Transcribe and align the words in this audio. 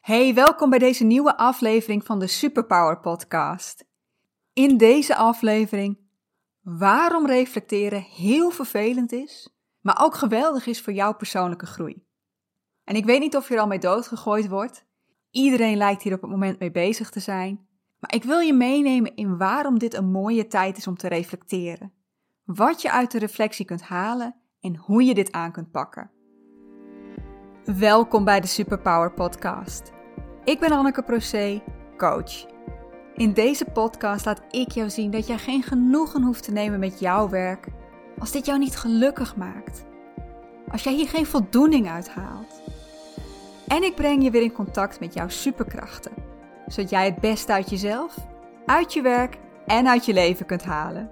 Hey, 0.00 0.34
welkom 0.34 0.70
bij 0.70 0.78
deze 0.78 1.04
nieuwe 1.04 1.36
aflevering 1.36 2.04
van 2.04 2.18
de 2.18 2.26
Superpower 2.26 3.00
Podcast. 3.00 3.84
In 4.52 4.76
deze 4.76 5.16
aflevering 5.16 5.98
waarom 6.60 7.26
reflecteren 7.26 8.02
heel 8.02 8.50
vervelend 8.50 9.12
is, 9.12 9.54
maar 9.80 10.02
ook 10.02 10.14
geweldig 10.14 10.66
is 10.66 10.80
voor 10.80 10.92
jouw 10.92 11.14
persoonlijke 11.14 11.66
groei. 11.66 12.04
En 12.84 12.96
ik 12.96 13.04
weet 13.04 13.20
niet 13.20 13.36
of 13.36 13.48
je 13.48 13.54
er 13.54 13.60
al 13.60 13.66
mee 13.66 13.78
doodgegooid 13.78 14.48
wordt. 14.48 14.86
Iedereen 15.30 15.76
lijkt 15.76 16.02
hier 16.02 16.14
op 16.14 16.20
het 16.20 16.30
moment 16.30 16.58
mee 16.58 16.70
bezig 16.70 17.10
te 17.10 17.20
zijn. 17.20 17.66
Maar 17.98 18.14
ik 18.14 18.24
wil 18.24 18.38
je 18.38 18.54
meenemen 18.54 19.16
in 19.16 19.36
waarom 19.36 19.78
dit 19.78 19.94
een 19.94 20.10
mooie 20.10 20.46
tijd 20.46 20.76
is 20.76 20.86
om 20.86 20.96
te 20.96 21.08
reflecteren. 21.08 21.92
Wat 22.44 22.82
je 22.82 22.90
uit 22.90 23.10
de 23.10 23.18
reflectie 23.18 23.64
kunt 23.64 23.82
halen 23.82 24.34
en 24.60 24.76
hoe 24.76 25.04
je 25.04 25.14
dit 25.14 25.32
aan 25.32 25.52
kunt 25.52 25.70
pakken. 25.70 26.10
Welkom 27.78 28.24
bij 28.24 28.40
de 28.40 28.46
Superpower 28.46 29.12
Podcast. 29.12 29.92
Ik 30.44 30.60
ben 30.60 30.70
Anneke 30.72 31.02
Procé, 31.02 31.62
coach. 31.96 32.46
In 33.14 33.32
deze 33.32 33.64
podcast 33.64 34.24
laat 34.24 34.42
ik 34.50 34.70
jou 34.70 34.90
zien 34.90 35.10
dat 35.10 35.26
jij 35.26 35.38
geen 35.38 35.62
genoegen 35.62 36.22
hoeft 36.22 36.44
te 36.44 36.52
nemen 36.52 36.78
met 36.78 37.00
jouw 37.00 37.28
werk 37.28 37.66
als 38.18 38.30
dit 38.30 38.46
jou 38.46 38.58
niet 38.58 38.76
gelukkig 38.76 39.36
maakt. 39.36 39.84
Als 40.68 40.82
jij 40.82 40.94
hier 40.94 41.08
geen 41.08 41.26
voldoening 41.26 41.88
uit 41.88 42.08
haalt. 42.08 42.62
En 43.68 43.82
ik 43.82 43.94
breng 43.94 44.22
je 44.22 44.30
weer 44.30 44.42
in 44.42 44.52
contact 44.52 45.00
met 45.00 45.14
jouw 45.14 45.28
superkrachten, 45.28 46.12
zodat 46.66 46.90
jij 46.90 47.04
het 47.04 47.20
beste 47.20 47.52
uit 47.52 47.70
jezelf, 47.70 48.16
uit 48.66 48.92
je 48.92 49.02
werk 49.02 49.38
en 49.66 49.88
uit 49.88 50.04
je 50.06 50.12
leven 50.12 50.46
kunt 50.46 50.64
halen. 50.64 51.10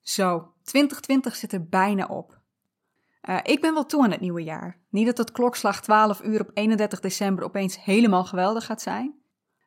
Zo, 0.00 0.52
2020 0.62 1.36
zit 1.36 1.52
er 1.52 1.68
bijna 1.68 2.06
op. 2.06 2.37
Uh, 3.22 3.38
ik 3.42 3.60
ben 3.60 3.74
wel 3.74 3.86
toe 3.86 4.04
aan 4.04 4.10
het 4.10 4.20
nieuwe 4.20 4.42
jaar. 4.42 4.78
Niet 4.90 5.06
dat 5.06 5.18
het 5.18 5.32
klokslag 5.32 5.82
12 5.82 6.22
uur 6.22 6.40
op 6.40 6.50
31 6.54 7.00
december 7.00 7.44
opeens 7.44 7.84
helemaal 7.84 8.24
geweldig 8.24 8.64
gaat 8.64 8.82
zijn. 8.82 9.14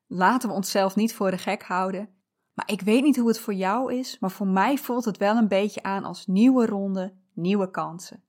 Laten 0.08 0.50
we 0.50 0.56
onszelf 0.56 0.96
niet 0.96 1.14
voor 1.14 1.32
de 1.32 1.38
gek 1.38 1.64
houden. 1.64 2.10
Maar 2.54 2.72
ik 2.72 2.82
weet 2.82 3.04
niet 3.04 3.18
hoe 3.18 3.28
het 3.28 3.40
voor 3.40 3.54
jou 3.54 3.94
is, 3.94 4.20
maar 4.20 4.32
voor 4.32 4.48
mij 4.48 4.78
voelt 4.78 5.06
het 5.06 5.18
wel 5.18 5.36
een 5.36 5.48
beetje 5.48 5.84
aan 5.84 6.04
als 6.04 6.28
nieuwe 6.28 6.66
ronde, 6.66 7.14
nieuwe 7.34 7.72
kansen. 7.72 8.24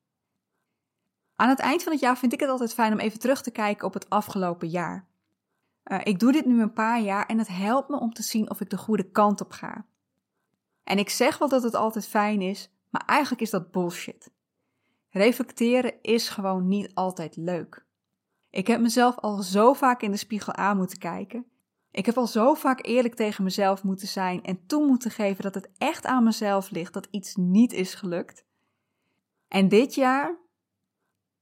Aan 1.36 1.48
het 1.48 1.59
eind 1.59 1.83
van 1.83 1.92
het 1.92 2.01
jaar 2.01 2.19
vind 2.19 2.33
ik 2.33 2.41
het 2.41 2.48
altijd 2.48 2.75
fijn 2.75 2.92
om 2.92 2.98
even 2.98 3.19
terug 3.19 3.42
te 3.42 3.51
kijken 3.51 3.86
op 3.86 3.95
het 3.95 4.11
afgelopen 4.11 4.69
jaar. 4.69 5.09
Uh, 5.84 5.98
ik 6.03 6.19
doe 6.19 6.33
dit 6.33 6.47
nu 6.47 6.62
een 6.62 6.73
paar 6.73 7.01
jaar 7.01 7.27
en 7.27 7.39
het 7.39 7.48
helpt 7.48 7.89
me 7.89 8.01
om 8.01 8.12
te 8.12 8.23
zien 8.23 8.51
of 8.51 8.61
ik 8.61 8.70
de 8.70 8.77
goede 8.77 9.11
kant 9.11 9.41
op 9.41 9.53
ga. 9.53 9.86
En 10.84 10.98
ik 10.98 11.09
zeg 11.09 11.39
wel 11.39 11.48
dat 11.48 11.62
het 11.62 11.75
altijd 11.75 12.07
fijn 12.09 12.41
is, 12.41 12.70
maar 12.91 13.03
eigenlijk 13.07 13.42
is 13.42 13.51
dat 13.51 13.70
bullshit. 13.70 14.31
Reflecteren 15.13 15.95
is 16.03 16.29
gewoon 16.29 16.69
niet 16.69 16.95
altijd 16.95 17.37
leuk. 17.37 17.85
Ik 18.51 18.67
heb 18.67 18.81
mezelf 18.81 19.19
al 19.19 19.43
zo 19.43 19.73
vaak 19.73 20.03
in 20.03 20.11
de 20.11 20.17
spiegel 20.17 20.55
aan 20.55 20.77
moeten 20.77 20.99
kijken. 20.99 21.47
Ik 21.91 22.07
heb 22.07 22.17
al 22.17 22.27
zo 22.27 22.55
vaak 22.55 22.87
eerlijk 22.87 23.15
tegen 23.15 23.45
mezelf 23.45 23.83
moeten 23.83 24.09
zijn 24.09 24.43
en 24.43 24.67
toe 24.67 24.87
moeten 24.87 25.11
geven 25.11 25.43
dat 25.43 25.55
het 25.55 25.71
echt 25.79 26.07
aan 26.07 26.25
mezelf 26.25 26.71
ligt 26.71 26.93
dat 26.93 27.09
iets 27.11 27.37
niet 27.37 27.73
is 27.73 27.95
gelukt. 27.95 28.45
En 29.49 29.69
dit 29.69 29.95
jaar 29.95 30.37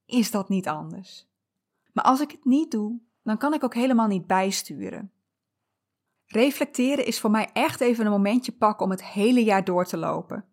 is 0.06 0.30
dat 0.30 0.48
niet 0.48 0.68
anders. 0.68 1.28
Maar 1.92 2.04
als 2.04 2.20
ik 2.20 2.30
het 2.30 2.44
niet 2.44 2.70
doe, 2.70 3.00
dan 3.22 3.38
kan 3.38 3.54
ik 3.54 3.64
ook 3.64 3.74
helemaal 3.74 4.08
niet 4.08 4.26
bijsturen. 4.26 5.12
Reflecteren 6.26 7.06
is 7.06 7.20
voor 7.20 7.30
mij 7.30 7.50
echt 7.52 7.80
even 7.80 8.04
een 8.04 8.12
momentje 8.12 8.52
pakken 8.52 8.84
om 8.84 8.90
het 8.90 9.04
hele 9.04 9.44
jaar 9.44 9.64
door 9.64 9.84
te 9.84 9.96
lopen. 9.96 10.44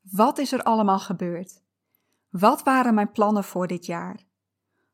Wat 0.00 0.38
is 0.38 0.52
er 0.52 0.62
allemaal 0.62 0.98
gebeurd? 0.98 1.62
Wat 2.30 2.62
waren 2.62 2.94
mijn 2.94 3.12
plannen 3.12 3.44
voor 3.44 3.66
dit 3.66 3.86
jaar? 3.86 4.24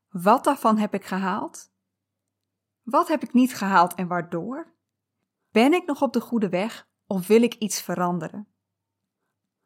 Wat 0.09 0.45
daarvan 0.45 0.79
heb 0.79 0.95
ik 0.95 1.05
gehaald? 1.05 1.71
Wat 2.83 3.09
heb 3.09 3.23
ik 3.23 3.33
niet 3.33 3.55
gehaald 3.55 3.95
en 3.95 4.07
waardoor? 4.07 4.75
Ben 5.51 5.73
ik 5.73 5.87
nog 5.87 6.03
op 6.03 6.13
de 6.13 6.21
goede 6.21 6.49
weg 6.49 6.89
of 7.07 7.27
wil 7.27 7.43
ik 7.43 7.55
iets 7.55 7.81
veranderen? 7.83 8.49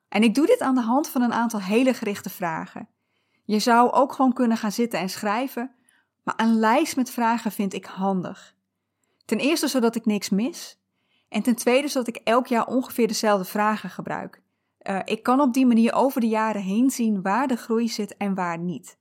En 0.09 0.22
ik 0.22 0.34
doe 0.34 0.47
dit 0.47 0.61
aan 0.61 0.75
de 0.75 0.81
hand 0.81 1.09
van 1.09 1.22
een 1.22 1.33
aantal 1.33 1.61
hele 1.61 1.95
gerichte 1.95 2.31
vragen. 2.31 2.89
Je 3.45 3.59
zou 3.59 3.91
ook 3.91 4.12
gewoon 4.12 4.33
kunnen 4.33 4.56
gaan 4.56 4.72
zitten 4.72 5.00
en 5.00 5.11
schrijven, 5.11 5.75
maar 6.22 6.34
een 6.37 6.59
lijst 6.59 6.97
met 6.97 7.11
vragen 7.11 7.53
vind 7.53 7.72
ik 7.72 7.84
handig. 7.84 8.55
Ten 9.25 9.39
eerste 9.39 9.69
zodat 9.69 9.95
ik 9.95 10.06
niks 10.06 10.28
mis, 10.28 10.81
en 11.28 11.43
ten 11.43 11.56
tweede 11.56 11.89
zodat 11.89 12.09
ik 12.09 12.16
elk 12.16 12.47
jaar 12.47 12.66
ongeveer 12.66 13.09
dezelfde 13.09 13.45
vragen 13.45 13.91
gebruik. 13.91 14.43
Uh, 14.91 15.01
ik 15.05 15.23
kan 15.23 15.41
op 15.41 15.53
die 15.53 15.67
manier 15.67 15.93
over 15.93 16.21
de 16.21 16.28
jaren 16.28 16.62
heen 16.62 16.91
zien 16.91 17.23
waar 17.23 17.47
de 17.47 17.56
groei 17.56 17.89
zit 17.89 18.17
en 18.17 18.34
waar 18.34 18.59
niet. 18.59 18.99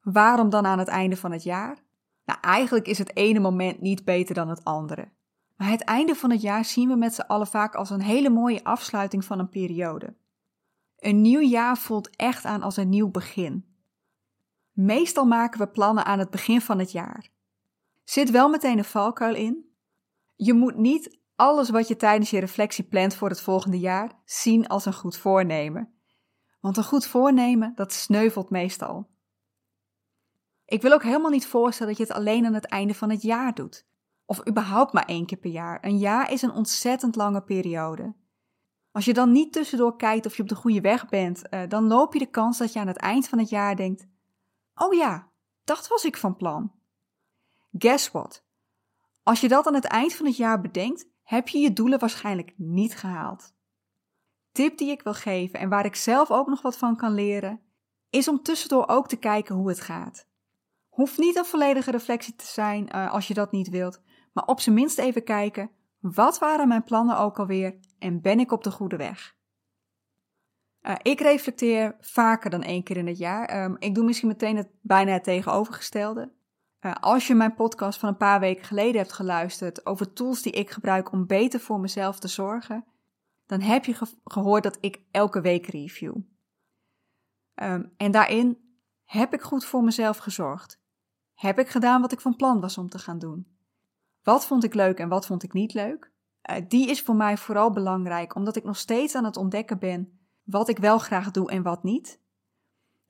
Waarom 0.00 0.50
dan 0.50 0.66
aan 0.66 0.78
het 0.78 0.88
einde 0.88 1.16
van 1.16 1.32
het 1.32 1.42
jaar? 1.42 1.78
Nou, 2.24 2.40
eigenlijk 2.40 2.86
is 2.86 2.98
het 2.98 3.16
ene 3.16 3.40
moment 3.40 3.80
niet 3.80 4.04
beter 4.04 4.34
dan 4.34 4.48
het 4.48 4.64
andere. 4.64 5.08
Maar 5.56 5.70
het 5.70 5.84
einde 5.84 6.14
van 6.14 6.30
het 6.30 6.40
jaar 6.40 6.64
zien 6.64 6.88
we 6.88 6.96
met 6.96 7.14
z'n 7.14 7.20
allen 7.20 7.46
vaak 7.46 7.74
als 7.74 7.90
een 7.90 8.02
hele 8.02 8.30
mooie 8.30 8.64
afsluiting 8.64 9.24
van 9.24 9.38
een 9.38 9.48
periode. 9.48 10.14
Een 10.98 11.20
nieuw 11.20 11.40
jaar 11.40 11.78
voelt 11.78 12.16
echt 12.16 12.44
aan 12.44 12.62
als 12.62 12.76
een 12.76 12.88
nieuw 12.88 13.10
begin. 13.10 13.64
Meestal 14.72 15.24
maken 15.26 15.60
we 15.60 15.68
plannen 15.68 16.04
aan 16.04 16.18
het 16.18 16.30
begin 16.30 16.60
van 16.60 16.78
het 16.78 16.92
jaar. 16.92 17.28
Zit 18.04 18.30
wel 18.30 18.48
meteen 18.48 18.78
een 18.78 18.84
valkuil 18.84 19.34
in. 19.34 19.70
Je 20.36 20.52
moet 20.52 20.76
niet 20.76 21.19
alles 21.40 21.70
wat 21.70 21.88
je 21.88 21.96
tijdens 21.96 22.30
je 22.30 22.40
reflectie 22.40 22.84
plant 22.84 23.14
voor 23.14 23.28
het 23.28 23.40
volgende 23.40 23.78
jaar 23.78 24.20
zien 24.24 24.66
als 24.66 24.86
een 24.86 24.92
goed 24.92 25.16
voornemen. 25.16 25.94
Want 26.60 26.76
een 26.76 26.84
goed 26.84 27.06
voornemen, 27.06 27.72
dat 27.74 27.92
sneuvelt 27.92 28.50
meestal. 28.50 29.08
Ik 30.64 30.82
wil 30.82 30.92
ook 30.92 31.02
helemaal 31.02 31.30
niet 31.30 31.46
voorstellen 31.46 31.96
dat 31.96 32.06
je 32.06 32.12
het 32.12 32.22
alleen 32.22 32.46
aan 32.46 32.54
het 32.54 32.66
einde 32.66 32.94
van 32.94 33.10
het 33.10 33.22
jaar 33.22 33.54
doet. 33.54 33.86
Of 34.24 34.48
überhaupt 34.48 34.92
maar 34.92 35.04
één 35.04 35.26
keer 35.26 35.38
per 35.38 35.50
jaar. 35.50 35.84
Een 35.84 35.98
jaar 35.98 36.32
is 36.32 36.42
een 36.42 36.52
ontzettend 36.52 37.16
lange 37.16 37.42
periode. 37.42 38.14
Als 38.92 39.04
je 39.04 39.14
dan 39.14 39.32
niet 39.32 39.52
tussendoor 39.52 39.96
kijkt 39.96 40.26
of 40.26 40.36
je 40.36 40.42
op 40.42 40.48
de 40.48 40.54
goede 40.54 40.80
weg 40.80 41.08
bent, 41.08 41.48
eh, 41.48 41.68
dan 41.68 41.86
loop 41.86 42.12
je 42.12 42.18
de 42.18 42.30
kans 42.30 42.58
dat 42.58 42.72
je 42.72 42.80
aan 42.80 42.86
het 42.86 42.96
eind 42.96 43.28
van 43.28 43.38
het 43.38 43.48
jaar 43.48 43.76
denkt: 43.76 44.06
Oh 44.74 44.94
ja, 44.94 45.30
dat 45.64 45.88
was 45.88 46.04
ik 46.04 46.16
van 46.16 46.36
plan. 46.36 46.72
Guess 47.78 48.10
what? 48.10 48.44
Als 49.22 49.40
je 49.40 49.48
dat 49.48 49.66
aan 49.66 49.74
het 49.74 49.84
eind 49.84 50.14
van 50.14 50.26
het 50.26 50.36
jaar 50.36 50.60
bedenkt, 50.60 51.09
heb 51.30 51.48
je 51.48 51.58
je 51.58 51.72
doelen 51.72 51.98
waarschijnlijk 51.98 52.52
niet 52.56 52.96
gehaald. 52.96 53.54
Tip 54.52 54.78
die 54.78 54.90
ik 54.90 55.02
wil 55.02 55.14
geven 55.14 55.60
en 55.60 55.68
waar 55.68 55.84
ik 55.84 55.94
zelf 55.94 56.30
ook 56.30 56.48
nog 56.48 56.62
wat 56.62 56.76
van 56.76 56.96
kan 56.96 57.14
leren, 57.14 57.60
is 58.08 58.28
om 58.28 58.42
tussendoor 58.42 58.88
ook 58.88 59.08
te 59.08 59.16
kijken 59.16 59.54
hoe 59.54 59.68
het 59.68 59.80
gaat. 59.80 60.28
Hoeft 60.88 61.18
niet 61.18 61.36
een 61.36 61.44
volledige 61.44 61.90
reflectie 61.90 62.36
te 62.36 62.46
zijn 62.46 62.88
uh, 62.94 63.12
als 63.12 63.28
je 63.28 63.34
dat 63.34 63.52
niet 63.52 63.68
wilt, 63.68 64.02
maar 64.32 64.44
op 64.44 64.60
zijn 64.60 64.74
minst 64.74 64.98
even 64.98 65.24
kijken: 65.24 65.70
wat 65.98 66.38
waren 66.38 66.68
mijn 66.68 66.84
plannen 66.84 67.18
ook 67.18 67.38
alweer 67.38 67.78
en 67.98 68.20
ben 68.20 68.40
ik 68.40 68.52
op 68.52 68.64
de 68.64 68.70
goede 68.70 68.96
weg? 68.96 69.36
Uh, 70.82 70.94
ik 71.02 71.20
reflecteer 71.20 71.96
vaker 72.00 72.50
dan 72.50 72.62
één 72.62 72.82
keer 72.82 72.96
in 72.96 73.06
het 73.06 73.18
jaar. 73.18 73.64
Um, 73.64 73.76
ik 73.78 73.94
doe 73.94 74.04
misschien 74.04 74.28
meteen 74.28 74.56
het 74.56 74.70
bijna 74.80 75.12
het 75.12 75.24
tegenovergestelde. 75.24 76.32
Uh, 76.80 76.92
als 77.00 77.26
je 77.26 77.34
mijn 77.34 77.54
podcast 77.54 77.98
van 77.98 78.08
een 78.08 78.16
paar 78.16 78.40
weken 78.40 78.64
geleden 78.64 79.00
hebt 79.00 79.12
geluisterd 79.12 79.86
over 79.86 80.12
tools 80.12 80.42
die 80.42 80.52
ik 80.52 80.70
gebruik 80.70 81.12
om 81.12 81.26
beter 81.26 81.60
voor 81.60 81.80
mezelf 81.80 82.18
te 82.18 82.28
zorgen, 82.28 82.84
dan 83.46 83.60
heb 83.60 83.84
je 83.84 83.94
ge 83.94 84.06
gehoord 84.24 84.62
dat 84.62 84.78
ik 84.80 85.00
elke 85.10 85.40
week 85.40 85.66
review. 85.66 86.16
Um, 87.54 87.92
en 87.96 88.10
daarin 88.10 88.58
heb 89.04 89.34
ik 89.34 89.42
goed 89.42 89.64
voor 89.64 89.84
mezelf 89.84 90.18
gezorgd. 90.18 90.80
Heb 91.34 91.58
ik 91.58 91.68
gedaan 91.68 92.00
wat 92.00 92.12
ik 92.12 92.20
van 92.20 92.36
plan 92.36 92.60
was 92.60 92.78
om 92.78 92.88
te 92.88 92.98
gaan 92.98 93.18
doen? 93.18 93.58
Wat 94.22 94.46
vond 94.46 94.64
ik 94.64 94.74
leuk 94.74 94.98
en 94.98 95.08
wat 95.08 95.26
vond 95.26 95.42
ik 95.42 95.52
niet 95.52 95.74
leuk? 95.74 96.12
Uh, 96.50 96.56
die 96.68 96.88
is 96.88 97.02
voor 97.02 97.16
mij 97.16 97.36
vooral 97.36 97.70
belangrijk, 97.70 98.34
omdat 98.34 98.56
ik 98.56 98.64
nog 98.64 98.76
steeds 98.76 99.14
aan 99.14 99.24
het 99.24 99.36
ontdekken 99.36 99.78
ben 99.78 100.20
wat 100.42 100.68
ik 100.68 100.78
wel 100.78 100.98
graag 100.98 101.30
doe 101.30 101.50
en 101.50 101.62
wat 101.62 101.82
niet. 101.82 102.20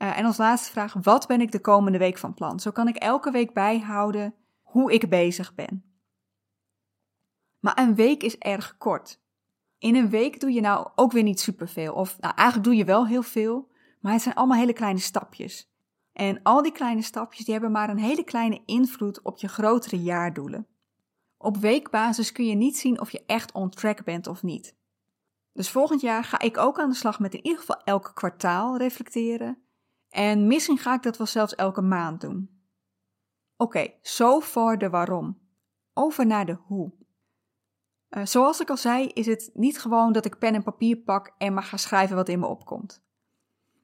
Uh, 0.03 0.19
en 0.19 0.25
als 0.25 0.37
laatste 0.37 0.71
vraag, 0.71 0.93
wat 0.93 1.27
ben 1.27 1.41
ik 1.41 1.53
de 1.53 1.61
komende 1.61 1.99
week 1.99 2.19
van 2.19 2.35
plan? 2.35 2.61
Zo 2.61 2.71
kan 2.71 2.89
ik 2.89 2.97
elke 2.97 3.31
week 3.31 3.55
bijhouden 3.55 4.35
hoe 4.63 4.93
ik 4.93 5.09
bezig 5.09 5.55
ben. 5.55 5.85
Maar 7.59 7.79
een 7.79 7.95
week 7.95 8.23
is 8.23 8.39
erg 8.39 8.77
kort. 8.79 9.21
In 9.79 9.95
een 9.95 10.11
week 10.11 10.41
doe 10.41 10.53
je 10.53 10.61
nou 10.61 10.89
ook 10.95 11.13
weer 11.13 11.23
niet 11.23 11.41
superveel. 11.41 11.95
Of 11.95 12.21
nou, 12.21 12.35
eigenlijk 12.35 12.69
doe 12.69 12.77
je 12.77 12.85
wel 12.85 13.07
heel 13.07 13.23
veel, 13.23 13.69
maar 14.01 14.13
het 14.13 14.23
zijn 14.23 14.35
allemaal 14.35 14.59
hele 14.59 14.73
kleine 14.73 14.99
stapjes. 14.99 15.71
En 16.13 16.43
al 16.43 16.63
die 16.63 16.73
kleine 16.73 17.03
stapjes 17.03 17.45
die 17.45 17.55
hebben 17.55 17.73
maar 17.73 17.89
een 17.89 17.99
hele 17.99 18.25
kleine 18.25 18.63
invloed 18.67 19.23
op 19.23 19.39
je 19.39 19.49
grotere 19.49 20.03
jaardoelen. 20.03 20.67
Op 21.37 21.57
weekbasis 21.57 22.33
kun 22.33 22.47
je 22.47 22.55
niet 22.55 22.79
zien 22.79 23.01
of 23.01 23.11
je 23.11 23.23
echt 23.27 23.53
on 23.53 23.71
track 23.71 24.05
bent 24.05 24.27
of 24.27 24.43
niet. 24.43 24.77
Dus 25.53 25.71
volgend 25.71 26.01
jaar 26.01 26.25
ga 26.25 26.41
ik 26.41 26.59
ook 26.59 26.81
aan 26.81 26.89
de 26.89 26.95
slag 26.95 27.19
met 27.19 27.35
in 27.35 27.45
ieder 27.45 27.59
geval 27.59 27.83
elk 27.85 28.13
kwartaal 28.15 28.77
reflecteren 28.77 29.59
en 30.11 30.47
misschien 30.47 30.79
ga 30.79 30.95
ik 30.95 31.03
dat 31.03 31.17
wel 31.17 31.27
zelfs 31.27 31.55
elke 31.55 31.83
maand 31.83 32.21
doen. 32.21 32.61
Oké, 33.57 33.93
so 34.03 34.41
far 34.41 34.79
de 34.79 34.91
waarom. 34.91 35.39
Over 35.93 36.27
naar 36.27 36.47
de 36.47 36.59
hoe. 36.67 36.93
Uh, 38.11 38.27
zoals 38.27 38.61
ik 38.61 38.71
al 38.71 38.77
zei, 38.77 39.07
is 39.07 39.27
het 39.27 39.51
niet 39.55 39.79
gewoon 39.81 40.13
dat 40.13 40.25
ik 40.25 40.39
pen 40.39 40.55
en 40.55 40.63
papier 40.63 40.97
pak 40.97 41.35
en 41.39 41.55
maar 41.55 41.63
ga 41.63 41.77
schrijven 41.77 42.17
wat 42.17 42.29
in 42.29 42.39
me 42.39 42.47
opkomt. 42.47 43.03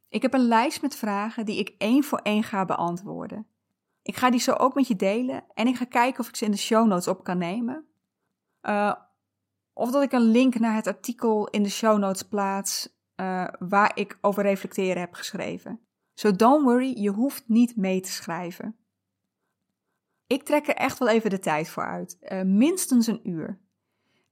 Ik 0.09 0.23
heb 0.23 0.35
een 0.35 0.49
lijst 0.49 0.83
met 0.83 0.97
vragen 0.97 1.47
die 1.47 1.59
ik 1.59 1.75
één 1.79 2.05
voor 2.05 2.19
één 2.19 2.43
ga 2.43 2.65
beantwoorden. 2.65 3.47
Ik 4.03 4.17
ga 4.17 4.31
die 4.31 4.41
zo 4.41 4.53
ook 4.53 4.75
met 4.75 4.89
je 4.89 4.97
delen 4.97 5.45
en 5.55 5.67
ik 5.67 5.77
ga 5.77 5.85
kijken 5.85 6.21
of 6.21 6.29
ik 6.29 6.37
ze 6.37 6.45
in 6.45 6.51
de 6.51 6.57
show 6.57 6.87
notes 6.87 7.09
op 7.09 7.25
kan 7.25 7.39
nemen. 7.39 7.87
Uh, 8.63 8.95
of 9.73 9.91
dat 9.91 10.03
ik 10.03 10.13
een 10.13 10.31
link 10.31 10.59
naar 10.59 10.75
het 10.75 10.87
artikel 10.87 11.49
in 11.49 11.63
de 11.63 11.69
show 11.69 11.99
notes 11.99 12.23
plaats 12.23 12.89
uh, 13.17 13.49
waar 13.59 13.99
ik 13.99 14.19
over 14.21 14.43
reflecteren 14.43 15.01
heb 15.01 15.15
geschreven. 15.15 15.86
So 16.17 16.33
don't 16.33 16.65
worry, 16.65 17.01
je 17.01 17.11
hoeft 17.11 17.45
niet 17.47 17.77
mee 17.77 18.01
te 18.01 18.11
schrijven. 18.11 18.77
Ik 20.27 20.43
trek 20.43 20.69
er 20.69 20.75
echt 20.75 20.99
wel 20.99 21.09
even 21.09 21.31
de 21.31 21.39
tijd 21.39 21.69
voor 21.69 21.85
uit. 21.85 22.19
Uh, 22.21 22.43
minstens 22.43 23.07
een 23.07 23.29
uur. 23.29 23.59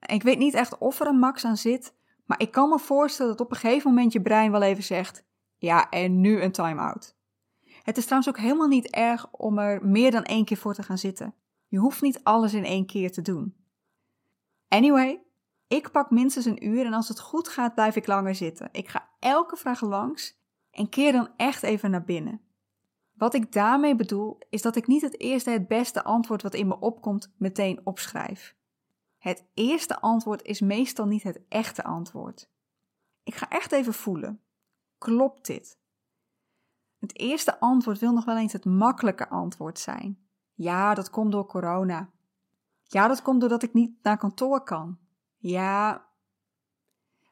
Ik 0.00 0.22
weet 0.22 0.38
niet 0.38 0.54
echt 0.54 0.78
of 0.78 1.00
er 1.00 1.06
een 1.06 1.19
max 1.19 1.44
aan 1.44 1.56
zit, 1.56 1.94
maar 2.25 2.40
ik 2.40 2.50
kan 2.50 2.69
me 2.69 2.78
voorstellen 2.78 3.36
dat 3.36 3.46
op 3.46 3.50
een 3.50 3.56
gegeven 3.56 3.90
moment 3.90 4.12
je 4.12 4.22
brein 4.22 4.50
wel 4.50 4.62
even 4.62 4.82
zegt: 4.82 5.25
ja, 5.56 5.90
en 5.90 6.20
nu 6.20 6.42
een 6.42 6.52
time-out. 6.52 7.16
Het 7.82 7.96
is 7.96 8.04
trouwens 8.04 8.28
ook 8.28 8.42
helemaal 8.42 8.69
niet 8.69 8.90
erg 8.90 9.31
om 9.31 9.58
er 9.58 9.86
meer 9.86 10.10
dan 10.10 10.25
één 10.25 10.44
keer 10.44 10.56
voor 10.56 10.75
te 10.75 10.82
gaan 10.82 10.98
zitten. 10.98 11.34
Je 11.69 11.78
hoeft 11.78 12.02
niet 12.02 12.20
alles 12.22 12.54
in 12.54 12.64
één 12.64 12.86
keer 12.86 13.12
te 13.12 13.22
doen. 13.22 13.56
Anyway, 14.69 15.22
ik 15.69 15.90
pak 15.90 16.10
minstens 16.10 16.44
een 16.44 16.66
uur 16.66 16.86
en 16.86 16.92
als 16.92 17.08
het 17.08 17.20
goed 17.20 17.48
gaat, 17.48 17.75
blijf 17.75 17.96
ik 17.96 18.06
langer 18.06 18.34
zitten. 18.34 18.69
Ik 18.72 18.88
ga 18.88 19.08
elke 19.19 19.56
vraag 19.56 19.81
langs 19.81 20.42
en 20.74 20.88
keer 20.88 21.12
dan 21.12 21.28
echt 21.36 21.62
even 21.62 21.90
naar 21.90 22.04
binnen. 22.04 22.40
Wat 23.14 23.34
ik 23.34 23.52
daarmee 23.52 23.96
bedoel, 23.96 24.38
is 24.48 24.62
dat 24.62 24.76
ik 24.76 24.86
niet 24.86 25.02
het 25.02 25.20
eerste 25.20 25.50
het 25.50 25.68
beste 25.68 26.04
antwoord 26.04 26.42
wat 26.42 26.54
in 26.54 26.66
me 26.66 26.78
opkomt 26.78 27.34
meteen 27.36 27.80
opschrijf. 27.84 28.56
Het 29.18 29.44
eerste 29.54 30.00
antwoord 30.00 30.42
is 30.42 30.60
meestal 30.60 31.06
niet 31.06 31.22
het 31.22 31.40
echte 31.48 31.84
antwoord. 31.84 32.50
Ik 33.22 33.34
ga 33.34 33.48
echt 33.48 33.72
even 33.72 33.94
voelen. 33.94 34.40
Klopt 34.98 35.46
dit? 35.46 35.78
Het 36.98 37.18
eerste 37.18 37.60
antwoord 37.60 37.98
wil 37.98 38.12
nog 38.12 38.24
wel 38.24 38.36
eens 38.36 38.52
het 38.52 38.64
makkelijke 38.64 39.28
antwoord 39.28 39.78
zijn. 39.78 40.18
Ja, 40.54 40.94
dat 40.94 41.10
komt 41.10 41.32
door 41.32 41.46
corona. 41.46 42.10
Ja, 42.82 43.08
dat 43.08 43.22
komt 43.22 43.40
doordat 43.40 43.62
ik 43.62 43.72
niet 43.72 44.02
naar 44.02 44.16
kantoor 44.16 44.62
kan. 44.62 44.98
Ja. 45.36 46.06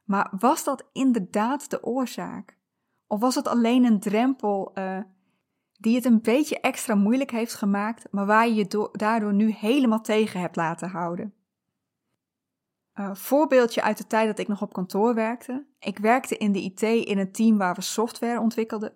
Maar 0.04 0.32
was 0.38 0.64
dat 0.64 0.88
inderdaad 0.92 1.70
de 1.70 1.82
oorzaak? 1.84 2.58
Of 3.12 3.20
was 3.20 3.35
het 3.35 3.49
alleen 3.49 3.85
een 3.85 4.00
drempel 4.00 4.73
uh, 4.75 4.99
die 5.79 5.94
het 5.94 6.05
een 6.05 6.20
beetje 6.20 6.61
extra 6.61 6.94
moeilijk 6.94 7.31
heeft 7.31 7.55
gemaakt, 7.55 8.06
maar 8.11 8.26
waar 8.26 8.49
je 8.49 8.55
je 8.55 8.91
daardoor 8.93 9.32
nu 9.32 9.50
helemaal 9.50 10.00
tegen 10.00 10.41
hebt 10.41 10.56
laten 10.56 10.88
houden? 10.88 11.35
Uh, 12.94 13.14
voorbeeldje 13.14 13.82
uit 13.82 13.99
de 13.99 14.06
tijd 14.06 14.26
dat 14.26 14.38
ik 14.38 14.49
nog 14.49 14.62
op 14.62 14.73
kantoor 14.73 15.14
werkte. 15.14 15.67
Ik 15.79 15.99
werkte 15.99 16.37
in 16.37 16.53
de 16.53 16.61
IT 16.61 16.82
in 16.82 17.19
een 17.19 17.32
team 17.32 17.59
waar 17.59 17.75
we 17.75 17.81
software 17.81 18.41
ontwikkelden. 18.41 18.93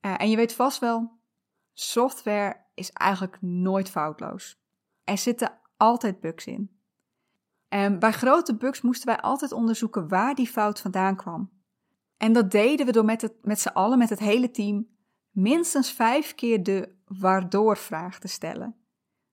Uh, 0.00 0.20
en 0.20 0.30
je 0.30 0.36
weet 0.36 0.54
vast 0.54 0.78
wel, 0.78 1.10
software 1.72 2.56
is 2.74 2.90
eigenlijk 2.90 3.38
nooit 3.40 3.90
foutloos. 3.90 4.60
Er 5.04 5.18
zitten 5.18 5.58
altijd 5.76 6.20
bugs 6.20 6.46
in. 6.46 6.70
En 7.68 7.98
bij 7.98 8.12
grote 8.12 8.56
bugs 8.56 8.80
moesten 8.80 9.06
wij 9.06 9.20
altijd 9.20 9.52
onderzoeken 9.52 10.08
waar 10.08 10.34
die 10.34 10.48
fout 10.48 10.80
vandaan 10.80 11.16
kwam. 11.16 11.53
En 12.16 12.32
dat 12.32 12.50
deden 12.50 12.86
we 12.86 12.92
door 12.92 13.04
met, 13.04 13.32
met 13.42 13.60
z'n 13.60 13.68
allen, 13.68 13.98
met 13.98 14.10
het 14.10 14.18
hele 14.18 14.50
team, 14.50 14.88
minstens 15.30 15.92
vijf 15.92 16.34
keer 16.34 16.62
de 16.62 16.94
waardoor-vraag 17.04 18.18
te 18.18 18.28
stellen. 18.28 18.76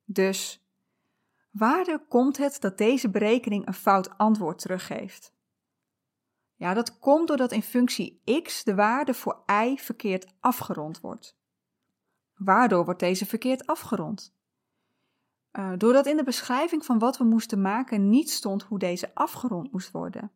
Dus, 0.05 0.65
waardoor 1.51 1.99
komt 2.07 2.37
het 2.37 2.61
dat 2.61 2.77
deze 2.77 3.09
berekening 3.09 3.67
een 3.67 3.73
fout 3.73 4.17
antwoord 4.17 4.59
teruggeeft? 4.59 5.33
Ja, 6.55 6.73
dat 6.73 6.99
komt 6.99 7.27
doordat 7.27 7.51
in 7.51 7.63
functie 7.63 8.21
x 8.43 8.63
de 8.63 8.75
waarde 8.75 9.13
voor 9.13 9.43
y 9.63 9.77
verkeerd 9.77 10.33
afgerond 10.39 10.99
wordt. 10.99 11.37
Waardoor 12.33 12.85
wordt 12.85 12.99
deze 12.99 13.25
verkeerd 13.25 13.67
afgerond? 13.67 14.35
Uh, 15.51 15.71
doordat 15.77 16.05
in 16.05 16.17
de 16.17 16.23
beschrijving 16.23 16.85
van 16.85 16.99
wat 16.99 17.17
we 17.17 17.23
moesten 17.23 17.61
maken 17.61 18.09
niet 18.09 18.29
stond 18.29 18.63
hoe 18.63 18.79
deze 18.79 19.15
afgerond 19.15 19.71
moest 19.71 19.91
worden. 19.91 20.31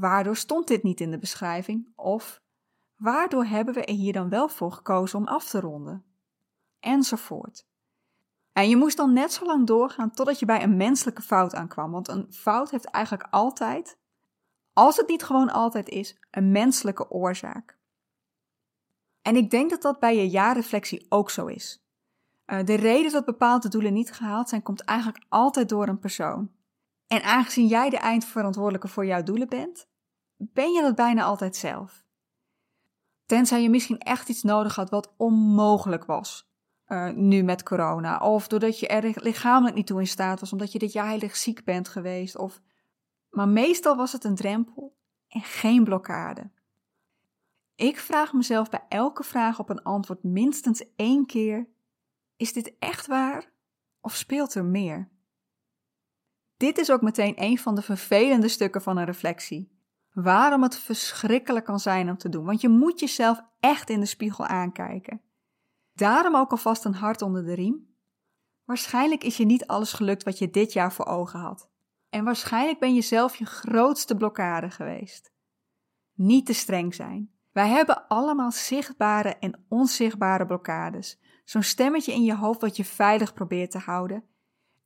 Waardoor 0.00 0.36
stond 0.36 0.66
dit 0.66 0.82
niet 0.82 1.00
in 1.00 1.10
de 1.10 1.18
beschrijving? 1.18 1.88
Of 1.96 2.40
waardoor 2.96 3.44
hebben 3.44 3.74
we 3.74 3.84
er 3.84 3.94
hier 3.94 4.12
dan 4.12 4.28
wel 4.28 4.48
voor 4.48 4.72
gekozen 4.72 5.18
om 5.18 5.26
af 5.26 5.48
te 5.48 5.60
ronden? 5.60 6.04
Enzovoort. 6.78 7.66
En 8.52 8.68
je 8.68 8.76
moest 8.76 8.96
dan 8.96 9.12
net 9.12 9.32
zo 9.32 9.44
lang 9.44 9.66
doorgaan 9.66 10.10
totdat 10.10 10.38
je 10.38 10.46
bij 10.46 10.62
een 10.62 10.76
menselijke 10.76 11.22
fout 11.22 11.54
aankwam, 11.54 11.90
want 11.90 12.08
een 12.08 12.26
fout 12.32 12.70
heeft 12.70 12.84
eigenlijk 12.84 13.26
altijd, 13.30 13.98
als 14.72 14.96
het 14.96 15.08
niet 15.08 15.22
gewoon 15.22 15.50
altijd 15.50 15.88
is, 15.88 16.18
een 16.30 16.50
menselijke 16.50 17.10
oorzaak. 17.10 17.78
En 19.22 19.36
ik 19.36 19.50
denk 19.50 19.70
dat 19.70 19.82
dat 19.82 19.98
bij 19.98 20.16
je 20.16 20.28
jaarreflectie 20.28 21.06
ook 21.08 21.30
zo 21.30 21.46
is. 21.46 21.84
Uh, 22.46 22.64
de 22.64 22.74
reden 22.74 23.12
dat 23.12 23.24
bepaalde 23.24 23.68
doelen 23.68 23.92
niet 23.92 24.12
gehaald 24.12 24.48
zijn, 24.48 24.62
komt 24.62 24.84
eigenlijk 24.84 25.24
altijd 25.28 25.68
door 25.68 25.88
een 25.88 25.98
persoon. 25.98 26.50
En 27.06 27.22
aangezien 27.22 27.66
jij 27.66 27.90
de 27.90 27.98
eindverantwoordelijke 27.98 28.88
voor 28.88 29.06
jouw 29.06 29.22
doelen 29.22 29.48
bent, 29.48 29.88
ben 30.40 30.72
je 30.72 30.82
dat 30.82 30.94
bijna 30.94 31.22
altijd 31.22 31.56
zelf. 31.56 32.04
Tenzij 33.26 33.62
je 33.62 33.70
misschien 33.70 33.98
echt 33.98 34.28
iets 34.28 34.42
nodig 34.42 34.74
had 34.76 34.90
wat 34.90 35.14
onmogelijk 35.16 36.04
was. 36.04 36.48
Uh, 36.86 37.10
nu 37.10 37.42
met 37.42 37.62
corona. 37.62 38.18
Of 38.18 38.48
doordat 38.48 38.78
je 38.78 38.88
er 38.88 39.22
lichamelijk 39.22 39.76
niet 39.76 39.86
toe 39.86 40.00
in 40.00 40.06
staat 40.06 40.40
was, 40.40 40.52
omdat 40.52 40.72
je 40.72 40.78
dit 40.78 40.92
jaar 40.92 41.08
heel 41.08 41.20
erg 41.20 41.36
ziek 41.36 41.64
bent 41.64 41.88
geweest. 41.88 42.36
Of... 42.36 42.60
Maar 43.28 43.48
meestal 43.48 43.96
was 43.96 44.12
het 44.12 44.24
een 44.24 44.34
drempel 44.34 44.96
en 45.28 45.40
geen 45.40 45.84
blokkade. 45.84 46.50
Ik 47.74 47.98
vraag 47.98 48.32
mezelf 48.32 48.68
bij 48.68 48.84
elke 48.88 49.22
vraag 49.22 49.58
op 49.58 49.70
een 49.70 49.82
antwoord 49.82 50.22
minstens 50.22 50.94
één 50.96 51.26
keer: 51.26 51.68
is 52.36 52.52
dit 52.52 52.78
echt 52.78 53.06
waar 53.06 53.52
of 54.00 54.14
speelt 54.14 54.54
er 54.54 54.64
meer? 54.64 55.10
Dit 56.56 56.78
is 56.78 56.90
ook 56.90 57.02
meteen 57.02 57.42
een 57.42 57.58
van 57.58 57.74
de 57.74 57.82
vervelende 57.82 58.48
stukken 58.48 58.82
van 58.82 58.96
een 58.96 59.04
reflectie. 59.04 59.79
Waarom 60.12 60.62
het 60.62 60.78
verschrikkelijk 60.78 61.64
kan 61.64 61.80
zijn 61.80 62.10
om 62.10 62.16
te 62.16 62.28
doen, 62.28 62.44
want 62.44 62.60
je 62.60 62.68
moet 62.68 63.00
jezelf 63.00 63.40
echt 63.60 63.90
in 63.90 64.00
de 64.00 64.06
spiegel 64.06 64.46
aankijken. 64.46 65.20
Daarom 65.94 66.36
ook 66.36 66.50
alvast 66.50 66.84
een 66.84 66.94
hart 66.94 67.22
onder 67.22 67.44
de 67.44 67.54
riem. 67.54 67.88
Waarschijnlijk 68.64 69.24
is 69.24 69.36
je 69.36 69.44
niet 69.44 69.66
alles 69.66 69.92
gelukt 69.92 70.22
wat 70.22 70.38
je 70.38 70.50
dit 70.50 70.72
jaar 70.72 70.92
voor 70.92 71.06
ogen 71.06 71.40
had. 71.40 71.68
En 72.08 72.24
waarschijnlijk 72.24 72.78
ben 72.78 72.94
je 72.94 73.00
zelf 73.00 73.36
je 73.36 73.44
grootste 73.44 74.16
blokkade 74.16 74.70
geweest. 74.70 75.32
Niet 76.14 76.46
te 76.46 76.52
streng 76.52 76.94
zijn. 76.94 77.30
Wij 77.52 77.68
hebben 77.68 78.06
allemaal 78.08 78.50
zichtbare 78.50 79.36
en 79.36 79.64
onzichtbare 79.68 80.46
blokkades. 80.46 81.20
Zo'n 81.44 81.62
stemmetje 81.62 82.12
in 82.12 82.24
je 82.24 82.34
hoofd 82.34 82.60
wat 82.60 82.76
je 82.76 82.84
veilig 82.84 83.32
probeert 83.32 83.70
te 83.70 83.78
houden. 83.78 84.24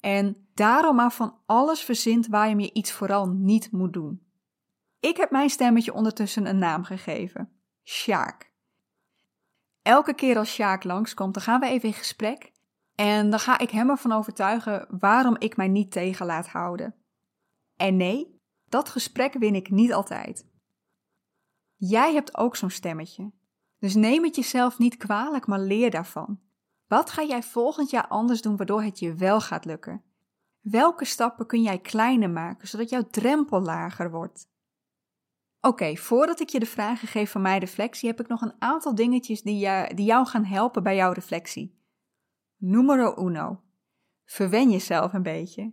En 0.00 0.48
daarom 0.54 0.96
maar 0.96 1.12
van 1.12 1.38
alles 1.46 1.80
verzint 1.80 2.26
waarom 2.26 2.60
je 2.60 2.72
iets 2.72 2.92
vooral 2.92 3.28
niet 3.28 3.72
moet 3.72 3.92
doen. 3.92 4.23
Ik 5.04 5.16
heb 5.16 5.30
mijn 5.30 5.50
stemmetje 5.50 5.92
ondertussen 5.92 6.46
een 6.46 6.58
naam 6.58 6.84
gegeven. 6.84 7.50
Sjaak. 7.82 8.52
Elke 9.82 10.14
keer 10.14 10.36
als 10.36 10.52
Sjaak 10.52 10.84
langskomt, 10.84 11.34
dan 11.34 11.42
gaan 11.42 11.60
we 11.60 11.66
even 11.66 11.88
in 11.88 11.94
gesprek. 11.94 12.52
En 12.94 13.30
dan 13.30 13.38
ga 13.38 13.58
ik 13.58 13.70
hem 13.70 13.90
ervan 13.90 14.12
overtuigen 14.12 14.86
waarom 14.98 15.36
ik 15.38 15.56
mij 15.56 15.68
niet 15.68 15.90
tegen 15.90 16.26
laat 16.26 16.48
houden. 16.48 16.94
En 17.76 17.96
nee, 17.96 18.40
dat 18.68 18.88
gesprek 18.88 19.32
win 19.32 19.54
ik 19.54 19.70
niet 19.70 19.92
altijd. 19.92 20.46
Jij 21.76 22.14
hebt 22.14 22.36
ook 22.36 22.56
zo'n 22.56 22.70
stemmetje. 22.70 23.32
Dus 23.78 23.94
neem 23.94 24.24
het 24.24 24.36
jezelf 24.36 24.78
niet 24.78 24.96
kwalijk, 24.96 25.46
maar 25.46 25.60
leer 25.60 25.90
daarvan. 25.90 26.40
Wat 26.86 27.10
ga 27.10 27.22
jij 27.22 27.42
volgend 27.42 27.90
jaar 27.90 28.06
anders 28.06 28.42
doen 28.42 28.56
waardoor 28.56 28.82
het 28.82 28.98
je 28.98 29.14
wel 29.14 29.40
gaat 29.40 29.64
lukken? 29.64 30.02
Welke 30.60 31.04
stappen 31.04 31.46
kun 31.46 31.62
jij 31.62 31.78
kleiner 31.78 32.30
maken 32.30 32.68
zodat 32.68 32.88
jouw 32.88 33.02
drempel 33.02 33.60
lager 33.60 34.10
wordt? 34.10 34.52
Oké, 35.66 35.96
voordat 35.96 36.40
ik 36.40 36.48
je 36.48 36.58
de 36.58 36.66
vragen 36.66 37.08
geef 37.08 37.30
van 37.30 37.42
mijn 37.42 37.60
reflectie, 37.60 38.08
heb 38.08 38.20
ik 38.20 38.28
nog 38.28 38.40
een 38.40 38.54
aantal 38.58 38.94
dingetjes 38.94 39.42
die, 39.42 39.58
je, 39.58 39.90
die 39.94 40.04
jou 40.04 40.26
gaan 40.26 40.44
helpen 40.44 40.82
bij 40.82 40.96
jouw 40.96 41.12
reflectie. 41.12 41.78
Numero 42.56 43.26
uno. 43.26 43.62
Verwen 44.24 44.70
jezelf 44.70 45.12
een 45.12 45.22
beetje. 45.22 45.72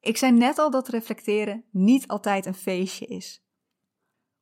Ik 0.00 0.16
zei 0.16 0.32
net 0.32 0.58
al 0.58 0.70
dat 0.70 0.88
reflecteren 0.88 1.64
niet 1.70 2.08
altijd 2.08 2.46
een 2.46 2.54
feestje 2.54 3.06
is. 3.06 3.44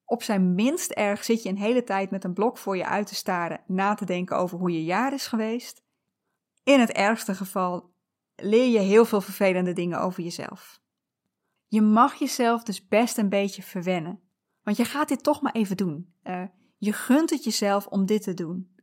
Op 0.05 0.23
zijn 0.23 0.55
minst 0.55 0.91
erg 0.91 1.25
zit 1.25 1.43
je 1.43 1.49
een 1.49 1.59
hele 1.59 1.85
tijd 1.85 2.11
met 2.11 2.25
een 2.25 2.35
blok 2.35 2.59
voor 2.59 2.77
je 2.77 2.87
uit 2.87 3.07
te 3.07 3.15
staren, 3.15 3.65
na 3.67 3.95
te 3.95 4.05
denken 4.05 4.37
over 4.37 4.59
hoe 4.59 4.71
je 4.71 4.85
jaar 4.85 5.13
is 5.13 5.27
geweest. 5.27 5.85
In 6.63 6.81
het 6.81 6.93
ergste 6.93 7.35
geval 7.35 7.95
leer 8.35 8.69
je 8.69 8.79
heel 8.79 9.05
veel 9.05 9.21
vervelende 9.21 9.73
dingen 9.73 10.01
over 10.01 10.23
jezelf. 10.23 10.81
Je 11.67 11.83
mag 11.83 12.15
jezelf 12.15 12.63
dus 12.63 12.89
best 12.89 13.19
een 13.19 13.29
beetje 13.29 13.63
verwennen, 13.63 14.24
want 14.65 14.77
je 14.77 14.85
gaat 14.85 15.09
dit 15.09 15.23
toch 15.23 15.41
maar 15.41 15.53
even 15.53 15.77
doen. 15.77 16.15
Uh, 16.25 16.43
je 16.77 16.93
gunt 16.93 17.31
het 17.31 17.45
jezelf 17.45 17.87
om 17.87 18.07
dit 18.07 18.23
te 18.23 18.35
doen, 18.35 18.77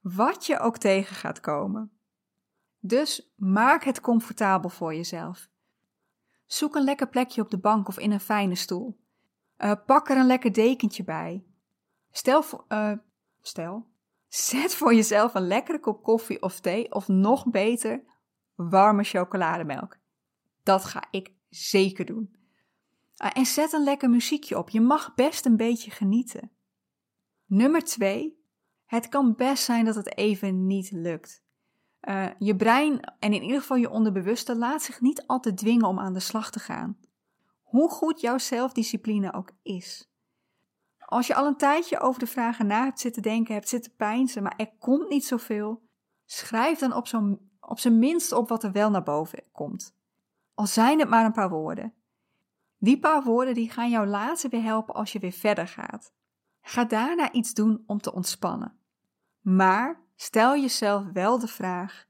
wat 0.00 0.46
je 0.46 0.58
ook 0.58 0.76
tegen 0.76 1.16
gaat 1.16 1.40
komen. 1.40 1.92
Dus 2.80 3.32
maak 3.36 3.84
het 3.84 4.00
comfortabel 4.00 4.70
voor 4.70 4.94
jezelf. 4.94 5.48
Zoek 6.46 6.74
een 6.74 6.84
lekker 6.84 7.08
plekje 7.08 7.42
op 7.42 7.50
de 7.50 7.58
bank 7.58 7.88
of 7.88 7.98
in 7.98 8.12
een 8.12 8.20
fijne 8.20 8.54
stoel. 8.54 9.00
Uh, 9.58 9.72
pak 9.86 10.08
er 10.08 10.16
een 10.16 10.26
lekker 10.26 10.52
dekentje 10.52 11.04
bij. 11.04 11.44
Stel, 12.10 12.44
uh, 12.68 12.92
stel, 13.40 13.86
zet 14.28 14.74
voor 14.74 14.94
jezelf 14.94 15.34
een 15.34 15.46
lekkere 15.46 15.80
kop 15.80 16.02
koffie 16.02 16.42
of 16.42 16.60
thee 16.60 16.92
of 16.92 17.08
nog 17.08 17.50
beter, 17.50 18.02
warme 18.54 19.04
chocolademelk. 19.04 19.96
Dat 20.62 20.84
ga 20.84 21.04
ik 21.10 21.32
zeker 21.48 22.04
doen. 22.04 22.36
Uh, 23.24 23.30
en 23.32 23.46
zet 23.46 23.72
een 23.72 23.84
lekker 23.84 24.10
muziekje 24.10 24.58
op. 24.58 24.70
Je 24.70 24.80
mag 24.80 25.14
best 25.14 25.46
een 25.46 25.56
beetje 25.56 25.90
genieten. 25.90 26.50
Nummer 27.46 27.84
2. 27.84 28.38
Het 28.84 29.08
kan 29.08 29.34
best 29.34 29.64
zijn 29.64 29.84
dat 29.84 29.94
het 29.94 30.16
even 30.16 30.66
niet 30.66 30.90
lukt. 30.90 31.42
Uh, 32.00 32.26
je 32.38 32.56
brein 32.56 33.00
en 33.18 33.32
in 33.32 33.42
ieder 33.42 33.60
geval 33.60 33.76
je 33.76 33.90
onderbewuste 33.90 34.56
laat 34.56 34.82
zich 34.82 35.00
niet 35.00 35.26
altijd 35.26 35.56
dwingen 35.56 35.86
om 35.86 35.98
aan 35.98 36.12
de 36.12 36.20
slag 36.20 36.50
te 36.50 36.58
gaan. 36.58 36.98
Hoe 37.62 37.90
goed 37.90 38.20
jouw 38.20 38.38
zelfdiscipline 38.38 39.32
ook 39.32 39.50
is. 39.62 40.10
Als 40.98 41.26
je 41.26 41.34
al 41.34 41.46
een 41.46 41.56
tijdje 41.56 42.00
over 42.00 42.20
de 42.20 42.26
vragen 42.26 42.66
na 42.66 42.84
hebt 42.84 43.00
zitten 43.00 43.22
denken, 43.22 43.54
hebt 43.54 43.68
zitten 43.68 43.94
pijnzen, 43.96 44.42
maar 44.42 44.54
er 44.56 44.70
komt 44.78 45.08
niet 45.08 45.24
zoveel, 45.24 45.82
schrijf 46.24 46.78
dan 46.78 46.94
op, 46.94 47.06
op 47.60 47.78
zijn 47.78 47.98
minst 47.98 48.32
op 48.32 48.48
wat 48.48 48.62
er 48.62 48.72
wel 48.72 48.90
naar 48.90 49.02
boven 49.02 49.44
komt. 49.52 49.96
Al 50.54 50.66
zijn 50.66 50.98
het 50.98 51.08
maar 51.08 51.24
een 51.24 51.32
paar 51.32 51.50
woorden. 51.50 51.94
Die 52.78 52.98
paar 52.98 53.22
woorden 53.22 53.54
die 53.54 53.70
gaan 53.70 53.90
jou 53.90 54.06
later 54.06 54.50
weer 54.50 54.62
helpen 54.62 54.94
als 54.94 55.12
je 55.12 55.18
weer 55.18 55.32
verder 55.32 55.68
gaat. 55.68 56.12
Ga 56.60 56.84
daarna 56.84 57.32
iets 57.32 57.54
doen 57.54 57.82
om 57.86 58.00
te 58.00 58.12
ontspannen. 58.12 58.78
Maar 59.40 60.00
stel 60.14 60.56
jezelf 60.56 61.04
wel 61.12 61.38
de 61.38 61.48
vraag: 61.48 62.06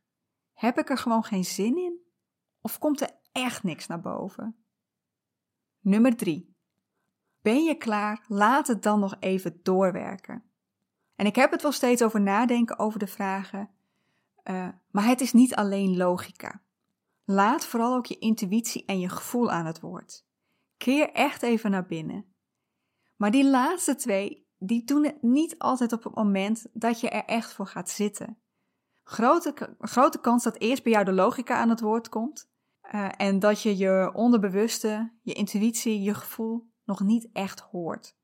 heb 0.52 0.78
ik 0.78 0.90
er 0.90 0.98
gewoon 0.98 1.24
geen 1.24 1.44
zin 1.44 1.76
in? 1.76 1.98
Of 2.60 2.78
komt 2.78 3.00
er 3.00 3.10
echt 3.32 3.62
niks 3.62 3.86
naar 3.86 4.00
boven? 4.00 4.56
Nummer 5.80 6.16
3. 6.16 6.56
Ben 7.42 7.62
je 7.62 7.74
klaar? 7.74 8.24
Laat 8.26 8.66
het 8.66 8.82
dan 8.82 9.00
nog 9.00 9.16
even 9.20 9.60
doorwerken. 9.62 10.42
En 11.14 11.26
ik 11.26 11.36
heb 11.36 11.50
het 11.50 11.62
wel 11.62 11.72
steeds 11.72 12.02
over 12.02 12.20
nadenken 12.20 12.78
over 12.78 12.98
de 12.98 13.06
vragen, 13.06 13.70
uh, 14.44 14.68
maar 14.90 15.04
het 15.04 15.20
is 15.20 15.32
niet 15.32 15.54
alleen 15.54 15.96
logica. 15.96 16.62
Laat 17.24 17.66
vooral 17.66 17.94
ook 17.94 18.06
je 18.06 18.18
intuïtie 18.18 18.84
en 18.84 19.00
je 19.00 19.08
gevoel 19.08 19.50
aan 19.50 19.66
het 19.66 19.80
woord. 19.80 20.26
Keer 20.78 21.12
echt 21.12 21.42
even 21.42 21.70
naar 21.70 21.86
binnen. 21.86 22.24
Maar 23.16 23.30
die 23.30 23.50
laatste 23.50 23.94
twee, 23.94 24.46
die 24.58 24.84
doen 24.84 25.04
het 25.04 25.22
niet 25.22 25.58
altijd 25.58 25.92
op 25.92 26.04
het 26.04 26.14
moment 26.14 26.66
dat 26.72 27.00
je 27.00 27.08
er 27.08 27.24
echt 27.24 27.52
voor 27.52 27.66
gaat 27.66 27.90
zitten. 27.90 28.38
Grote, 29.04 29.76
grote 29.78 30.20
kans 30.20 30.42
dat 30.42 30.58
eerst 30.58 30.82
bij 30.82 30.92
jou 30.92 31.04
de 31.04 31.12
logica 31.12 31.56
aan 31.56 31.68
het 31.68 31.80
woord 31.80 32.08
komt. 32.08 32.50
Uh, 32.94 33.08
en 33.16 33.38
dat 33.38 33.62
je 33.62 33.76
je 33.76 34.10
onderbewuste, 34.14 35.12
je 35.22 35.32
intuïtie, 35.32 36.02
je 36.02 36.14
gevoel 36.14 36.70
nog 36.84 37.00
niet 37.00 37.28
echt 37.32 37.60
hoort. 37.60 38.16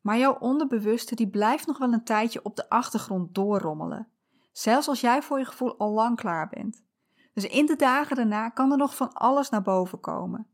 Maar 0.00 0.18
jouw 0.18 0.38
onderbewuste 0.38 1.14
die 1.14 1.28
blijft 1.30 1.66
nog 1.66 1.78
wel 1.78 1.92
een 1.92 2.04
tijdje 2.04 2.44
op 2.44 2.56
de 2.56 2.68
achtergrond 2.68 3.34
doorrommelen. 3.34 4.08
Zelfs 4.52 4.88
als 4.88 5.00
jij 5.00 5.22
voor 5.22 5.38
je 5.38 5.44
gevoel 5.44 5.78
al 5.78 5.90
lang 5.90 6.16
klaar 6.16 6.48
bent. 6.48 6.84
Dus 7.32 7.46
in 7.46 7.66
de 7.66 7.76
dagen 7.76 8.16
daarna 8.16 8.48
kan 8.48 8.70
er 8.70 8.76
nog 8.76 8.96
van 8.96 9.12
alles 9.12 9.48
naar 9.48 9.62
boven 9.62 10.00
komen. 10.00 10.46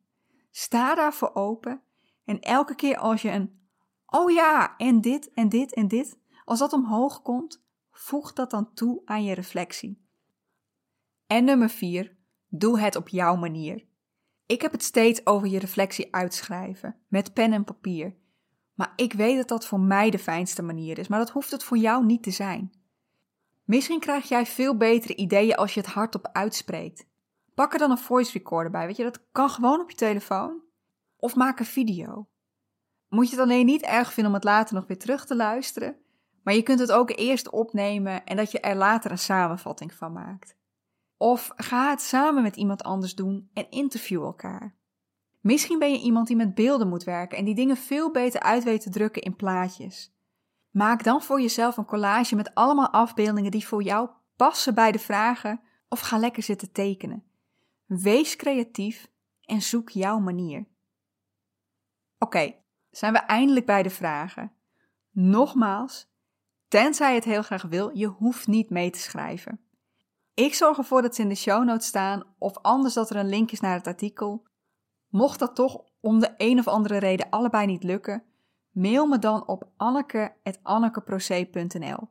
Sta 0.55 0.95
daarvoor 0.95 1.35
open 1.35 1.83
en 2.25 2.41
elke 2.41 2.75
keer 2.75 2.97
als 2.97 3.23
je 3.23 3.31
een 3.31 3.61
oh 4.07 4.31
ja, 4.31 4.77
en 4.77 5.01
dit 5.01 5.31
en 5.31 5.49
dit 5.49 5.75
en 5.75 5.89
dit, 5.89 6.19
als 6.45 6.59
dat 6.59 6.73
omhoog 6.73 7.23
komt, 7.23 7.65
voeg 7.91 8.33
dat 8.33 8.51
dan 8.51 8.75
toe 8.75 9.03
aan 9.05 9.25
je 9.25 9.35
reflectie. 9.35 10.07
En 11.27 11.45
nummer 11.45 11.69
4, 11.69 12.17
doe 12.49 12.81
het 12.81 12.97
op 12.97 13.09
jouw 13.09 13.37
manier. 13.37 13.85
Ik 14.47 14.63
heb 14.63 14.73
het 14.73 14.83
steeds 14.83 15.27
over 15.27 15.49
je 15.49 15.59
reflectie 15.59 16.15
uitschrijven, 16.15 16.97
met 17.09 17.33
pen 17.33 17.53
en 17.53 17.65
papier. 17.65 18.17
Maar 18.75 18.93
ik 18.97 19.13
weet 19.13 19.37
dat 19.37 19.49
dat 19.49 19.67
voor 19.67 19.81
mij 19.81 20.11
de 20.11 20.19
fijnste 20.19 20.63
manier 20.63 20.99
is, 20.99 21.09
maar 21.09 21.19
dat 21.19 21.31
hoeft 21.31 21.51
het 21.51 21.65
voor 21.65 21.77
jou 21.77 22.05
niet 22.05 22.23
te 22.23 22.31
zijn. 22.31 22.73
Misschien 23.65 24.01
krijg 24.01 24.29
jij 24.29 24.47
veel 24.47 24.77
betere 24.77 25.15
ideeën 25.15 25.55
als 25.55 25.75
je 25.75 25.81
het 25.81 25.89
hardop 25.89 26.29
uitspreekt. 26.33 27.07
Pak 27.55 27.73
er 27.73 27.79
dan 27.79 27.91
een 27.91 27.99
voice 27.99 28.33
recorder 28.33 28.71
bij, 28.71 28.87
weet 28.87 28.97
je, 28.97 29.03
dat 29.03 29.21
kan 29.33 29.51
gewoon 29.51 29.81
op 29.81 29.91
je 29.91 29.97
telefoon. 29.97 30.61
Of 31.17 31.35
maak 31.35 31.59
een 31.59 31.65
video. 31.65 32.27
Moet 33.09 33.31
je 33.31 33.37
het 33.37 33.45
alleen 33.45 33.67
niet 33.67 33.83
erg 33.83 34.13
vinden 34.13 34.33
om 34.33 34.39
het 34.39 34.49
later 34.49 34.75
nog 34.75 34.87
weer 34.87 34.99
terug 34.99 35.27
te 35.27 35.37
luisteren, 35.37 35.97
maar 36.43 36.55
je 36.55 36.63
kunt 36.63 36.79
het 36.79 36.93
ook 36.93 37.11
eerst 37.11 37.51
opnemen 37.51 38.25
en 38.25 38.37
dat 38.37 38.51
je 38.51 38.61
er 38.61 38.77
later 38.77 39.11
een 39.11 39.19
samenvatting 39.19 39.95
van 39.95 40.13
maakt. 40.13 40.57
Of 41.17 41.53
ga 41.57 41.91
het 41.91 42.01
samen 42.01 42.43
met 42.43 42.57
iemand 42.57 42.83
anders 42.83 43.15
doen 43.15 43.51
en 43.55 43.71
interview 43.71 44.23
elkaar. 44.23 44.75
Misschien 45.41 45.79
ben 45.79 45.93
je 45.93 46.01
iemand 46.01 46.27
die 46.27 46.37
met 46.37 46.55
beelden 46.55 46.89
moet 46.89 47.05
werken 47.05 47.39
en 47.39 47.45
die 47.45 47.55
dingen 47.55 47.77
veel 47.77 48.11
beter 48.11 48.41
uit 48.41 48.65
weet 48.65 48.81
te 48.81 48.91
drukken 48.91 49.23
in 49.23 49.37
plaatjes. 49.37 50.15
Maak 50.71 51.05
dan 51.05 51.23
voor 51.23 51.41
jezelf 51.41 51.77
een 51.77 51.85
collage 51.85 52.37
met 52.37 52.55
allemaal 52.55 52.91
afbeeldingen 52.91 53.51
die 53.51 53.67
voor 53.67 53.83
jou 53.83 54.09
passen 54.37 54.75
bij 54.75 54.93
de 54.93 54.99
vragen 54.99 55.61
of 55.89 56.01
ga 56.01 56.19
lekker 56.19 56.43
zitten 56.43 56.73
tekenen. 56.73 57.25
Wees 58.01 58.37
creatief 58.37 59.11
en 59.45 59.63
zoek 59.63 59.91
jouw 59.91 60.19
manier. 60.19 60.67
Oké, 62.19 62.55
zijn 62.91 63.13
we 63.13 63.19
eindelijk 63.19 63.67
bij 63.67 63.83
de 63.83 63.91
vragen. 63.91 64.53
Nogmaals, 65.11 66.11
tenzij 66.69 67.09
je 67.09 67.15
het 67.15 67.25
heel 67.25 67.43
graag 67.43 67.63
wil, 67.63 67.97
je 67.97 68.07
hoeft 68.07 68.47
niet 68.47 68.71
mee 68.71 68.91
te 68.91 68.99
schrijven. 68.99 69.61
Ik 70.35 70.55
zorg 70.55 70.79
ervoor 70.79 71.03
dat 71.03 71.15
ze 71.15 71.23
in 71.23 71.29
de 71.29 71.35
show 71.35 71.65
notes 71.65 71.87
staan 71.87 72.25
of 72.39 72.59
anders 72.59 72.95
dat 72.95 73.11
er 73.11 73.17
een 73.17 73.29
link 73.29 73.51
is 73.51 73.61
naar 73.61 73.75
het 73.75 73.87
artikel. 73.87 74.47
Mocht 75.09 75.39
dat 75.39 75.55
toch 75.55 75.85
om 76.01 76.21
de 76.21 76.35
een 76.37 76.59
of 76.59 76.69
andere 76.69 76.97
reden 76.97 77.31
allebei 77.31 77.67
niet 77.67 77.83
lukken, 77.83 78.25
mail 78.71 79.07
me 79.07 79.19
dan 79.19 79.47
op 79.47 79.69
anneke.annekeproce.nl. 79.77 82.09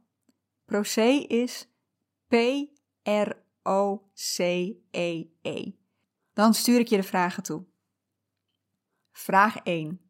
Proce 0.65 1.27
is 1.27 1.69
P-R-O-C-E-E. 3.61 5.25
-E. 5.41 5.71
Dan 6.33 6.53
stuur 6.53 6.79
ik 6.79 6.87
je 6.87 6.95
de 6.95 7.03
vragen 7.03 7.43
toe. 7.43 7.65
Vraag 9.11 9.57
1. 9.57 10.01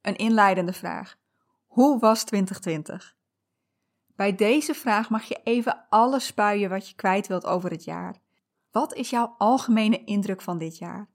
Een 0.00 0.16
inleidende 0.16 0.72
vraag. 0.72 1.18
Hoe 1.66 1.98
was 1.98 2.24
2020? 2.24 3.16
Bij 4.14 4.34
deze 4.34 4.74
vraag 4.74 5.10
mag 5.10 5.24
je 5.24 5.40
even 5.44 5.86
alles 5.88 6.26
spuien 6.26 6.70
wat 6.70 6.88
je 6.88 6.94
kwijt 6.94 7.26
wilt 7.26 7.46
over 7.46 7.70
het 7.70 7.84
jaar. 7.84 8.18
Wat 8.70 8.94
is 8.94 9.10
jouw 9.10 9.34
algemene 9.38 10.04
indruk 10.04 10.40
van 10.40 10.58
dit 10.58 10.78
jaar? 10.78 11.08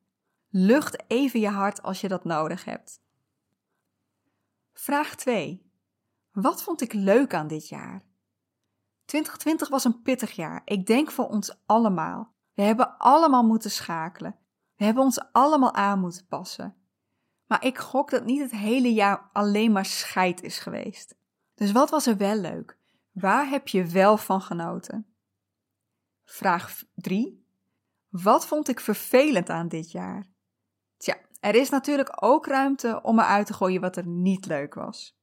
Lucht 0.50 1.04
even 1.08 1.40
je 1.40 1.50
hart 1.50 1.82
als 1.82 2.02
je 2.02 2.08
dat 2.08 2.24
nodig 2.24 2.66
hebt. 2.66 3.02
Vraag 4.74 5.16
2. 5.16 5.72
Wat 6.32 6.64
vond 6.64 6.82
ik 6.82 6.94
leuk 6.94 7.34
aan 7.34 7.48
dit 7.48 7.68
jaar? 7.68 8.11
2020 9.12 9.70
was 9.70 9.84
een 9.84 10.02
pittig 10.02 10.32
jaar. 10.32 10.62
Ik 10.66 10.86
denk 10.86 11.12
voor 11.12 11.28
ons 11.28 11.56
allemaal. 11.66 12.34
We 12.54 12.62
hebben 12.62 12.98
allemaal 12.98 13.44
moeten 13.44 13.72
schakelen. 13.72 14.36
We 14.76 14.86
hebben 14.86 15.04
ons 15.04 15.32
allemaal 15.32 15.74
aan 15.74 16.00
moeten 16.00 16.26
passen. 16.28 16.76
Maar 17.46 17.66
ik 17.66 17.78
gok 17.78 18.10
dat 18.10 18.26
niet 18.26 18.42
het 18.42 18.52
hele 18.52 18.94
jaar 18.94 19.30
alleen 19.34 19.72
maar 19.72 19.86
scheid 19.86 20.42
is 20.44 20.60
geweest. 20.60 21.16
Dus 21.56 21.72
wat 21.72 21.90
was 21.90 22.08
er 22.08 22.18
wel 22.18 22.36
leuk? 22.36 22.78
Waar 23.12 23.50
heb 23.50 23.68
je 23.68 23.86
wel 23.86 24.18
van 24.18 24.42
genoten? 24.42 25.06
Vraag 26.24 26.84
3. 26.96 27.46
Wat 28.10 28.46
vond 28.46 28.68
ik 28.68 28.80
vervelend 28.80 29.50
aan 29.50 29.68
dit 29.68 29.92
jaar? 29.92 30.28
Tja, 30.98 31.18
er 31.40 31.56
is 31.56 31.70
natuurlijk 31.70 32.24
ook 32.24 32.46
ruimte 32.46 33.02
om 33.04 33.20
eruit 33.20 33.48
te 33.48 33.54
gooien 33.54 33.82
wat 33.82 33.96
er 33.96 34.08
niet 34.08 34.46
leuk 34.46 34.74
was. 34.74 35.18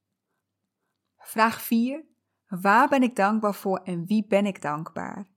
Vraag 1.17 1.61
4. 1.61 2.07
Waar 2.49 2.87
ben 2.87 3.03
ik 3.03 3.15
dankbaar 3.15 3.55
voor 3.55 3.77
en 3.77 4.05
wie 4.05 4.25
ben 4.27 4.45
ik 4.45 4.61
dankbaar? 4.61 5.27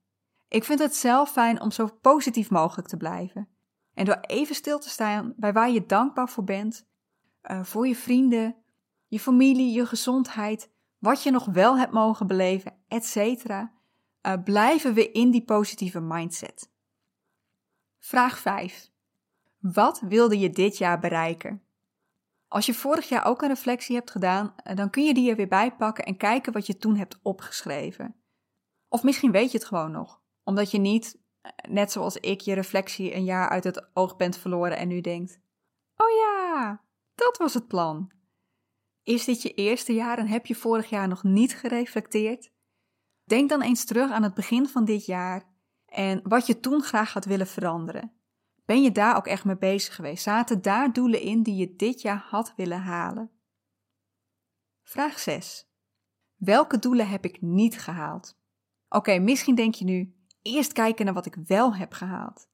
Ik 0.49 0.65
vind 0.65 0.79
het 0.79 0.97
zelf 0.97 1.31
fijn 1.31 1.61
om 1.61 1.71
zo 1.71 1.89
positief 2.01 2.51
mogelijk 2.51 2.89
te 2.89 2.97
blijven. 2.97 3.49
En 3.95 4.05
door 4.05 4.19
even 4.21 4.55
stil 4.55 4.79
te 4.79 4.89
staan 4.89 5.35
bij 5.37 5.53
waar 5.53 5.71
je 5.71 5.87
dankbaar 5.87 6.29
voor 6.29 6.45
bent, 6.45 6.87
uh, 7.51 7.65
voor 7.65 7.87
je 7.87 7.97
vrienden, 7.97 8.57
je 9.07 9.21
familie, 9.21 9.73
je 9.73 9.87
gezondheid, 9.87 10.71
wat 10.99 11.23
je 11.23 11.31
nog 11.31 11.45
wel 11.45 11.79
hebt 11.79 11.93
mogen 11.93 12.27
beleven, 12.27 12.75
etc., 12.89 13.17
uh, 13.17 13.69
blijven 14.45 14.95
we 14.95 15.11
in 15.11 15.31
die 15.31 15.45
positieve 15.45 16.01
mindset. 16.01 16.71
Vraag 17.99 18.39
5. 18.39 18.91
Wat 19.59 20.01
wilde 20.01 20.39
je 20.39 20.51
dit 20.51 20.79
jaar 20.79 20.99
bereiken? 20.99 21.63
Als 22.53 22.67
je 22.67 22.75
vorig 22.75 23.09
jaar 23.09 23.25
ook 23.25 23.43
een 23.43 23.49
reflectie 23.49 23.97
hebt 23.97 24.11
gedaan, 24.11 24.55
uh, 24.65 24.77
dan 24.77 24.91
kun 24.91 25.05
je 25.05 25.15
die 25.15 25.31
er 25.31 25.37
weer 25.37 25.49
bij 25.49 25.77
pakken 25.77 26.05
en 26.05 26.17
kijken 26.17 26.53
wat 26.53 26.67
je 26.67 26.77
toen 26.77 26.97
hebt 26.97 27.19
opgeschreven. 27.23 28.17
Of 28.89 29.03
misschien 29.03 29.33
weet 29.33 29.53
je 29.53 29.59
het 29.59 29.67
gewoon 29.67 29.91
nog, 29.91 30.23
omdat 30.45 30.71
je 30.71 30.79
niet 30.79 31.21
net 31.69 31.93
zoals 31.93 32.17
ik, 32.17 32.41
je 32.41 32.55
reflectie 32.55 33.15
een 33.15 33.25
jaar 33.25 33.49
uit 33.49 33.65
het 33.65 33.91
oog 33.95 34.17
bent 34.17 34.37
verloren 34.37 34.77
en 34.77 34.89
nu 34.89 35.01
denkt: 35.01 35.41
Oh 35.97 36.11
ja, 36.11 36.83
dat 37.15 37.37
was 37.37 37.55
het 37.55 37.69
plan. 37.69 38.13
Is 39.03 39.25
dit 39.25 39.43
je 39.43 39.55
eerste 39.55 39.93
jaar 39.93 40.19
en 40.19 40.27
heb 40.27 40.47
je 40.47 40.55
vorig 40.55 40.91
jaar 40.91 41.09
nog 41.09 41.23
niet 41.23 41.55
gereflecteerd? 41.55 42.53
Denk 43.25 43.49
dan 43.49 43.63
eens 43.63 43.85
terug 43.85 44.11
aan 44.11 44.23
het 44.23 44.35
begin 44.35 44.69
van 44.69 44.85
dit 44.85 45.07
jaar 45.07 45.45
en 45.87 46.21
wat 46.23 46.47
je 46.47 46.61
toen 46.61 46.83
graag 46.83 47.13
had 47.13 47.25
willen 47.25 47.47
veranderen. 47.47 48.22
Ben 48.73 48.83
je 48.83 48.93
daar 48.93 49.17
ook 49.17 49.27
echt 49.27 49.45
mee 49.45 49.59
bezig 49.59 49.95
geweest? 49.95 50.23
Zaten 50.23 50.63
daar 50.63 50.93
doelen 50.93 51.21
in 51.21 51.43
die 51.43 51.57
je 51.57 51.77
dit 51.77 52.03
jaar 52.03 52.27
had 52.29 52.55
willen 52.57 52.81
halen? 52.81 53.31
Vraag 54.83 55.19
6. 55.19 55.71
Welke 56.37 56.79
doelen 56.79 57.09
heb 57.09 57.25
ik 57.25 57.41
niet 57.41 57.79
gehaald? 57.79 58.39
Oké, 58.89 59.19
misschien 59.19 59.55
denk 59.55 59.75
je 59.75 59.85
nu, 59.85 60.15
eerst 60.43 60.73
kijken 60.73 61.05
naar 61.05 61.15
wat 61.15 61.27
ik 61.27 61.35
wel 61.35 61.75
heb 61.75 61.93
gehaald. 61.93 62.49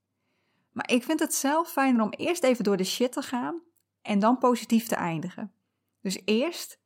Maar 0.73 0.91
ik 0.91 1.03
vind 1.03 1.21
het 1.21 1.35
zelf 1.35 1.71
fijner 1.71 2.03
om 2.03 2.11
eerst 2.11 2.45
even 2.45 2.65
door 2.65 2.77
de 2.77 2.85
shit 2.85 3.13
te 3.13 3.23
gaan 3.23 3.63
en 4.03 4.19
dan 4.19 4.39
positief 4.39 4.87
te 4.87 4.95
eindigen. 4.95 5.53
Dus 6.01 6.23
eerst, 6.25 6.81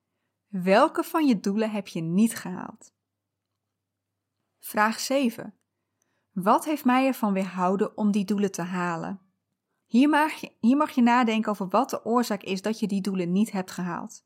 welke 0.46 1.02
van 1.02 1.26
je 1.26 1.40
doelen 1.40 1.70
heb 1.70 1.88
je 1.88 2.00
niet 2.00 2.36
gehaald? 2.36 2.94
Vraag 4.58 5.00
7. 5.00 5.54
Wat 6.32 6.64
heeft 6.64 6.84
mij 6.84 7.06
ervan 7.06 7.32
weerhouden 7.32 7.96
om 7.96 8.10
die 8.10 8.24
doelen 8.24 8.52
te 8.52 8.62
halen? 8.62 9.21
Hier 9.92 10.08
mag, 10.08 10.32
je, 10.32 10.52
hier 10.60 10.76
mag 10.76 10.90
je 10.90 11.02
nadenken 11.02 11.50
over 11.50 11.68
wat 11.68 11.90
de 11.90 12.04
oorzaak 12.04 12.42
is 12.42 12.62
dat 12.62 12.78
je 12.78 12.86
die 12.86 13.00
doelen 13.00 13.32
niet 13.32 13.52
hebt 13.52 13.70
gehaald. 13.70 14.24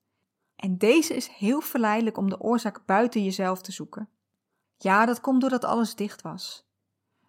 En 0.57 0.79
deze 0.79 1.15
is 1.15 1.27
heel 1.27 1.61
verleidelijk 1.61 2.17
om 2.17 2.29
de 2.29 2.41
oorzaak 2.41 2.85
buiten 2.85 3.25
jezelf 3.25 3.61
te 3.61 3.73
zoeken. 3.73 4.09
Ja, 4.77 5.07
dat 5.07 5.21
komt 5.21 5.41
doordat 5.41 5.65
alles 5.65 5.95
dicht 5.95 6.23
was. 6.23 6.69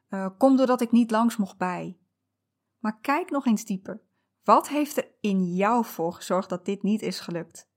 Uh, 0.09 0.29
komt 0.37 0.57
doordat 0.57 0.81
ik 0.81 0.91
niet 0.91 1.11
langs 1.11 1.37
mocht 1.37 1.57
bij. 1.57 1.97
Maar 2.79 2.99
kijk 2.99 3.29
nog 3.29 3.45
eens 3.45 3.65
dieper. 3.65 4.01
Wat 4.43 4.67
heeft 4.67 4.97
er 4.97 5.07
in 5.21 5.53
jou 5.53 5.85
voor 5.85 6.13
gezorgd 6.13 6.49
dat 6.49 6.65
dit 6.65 6.83
niet 6.83 7.01
is 7.01 7.19
gelukt? 7.19 7.69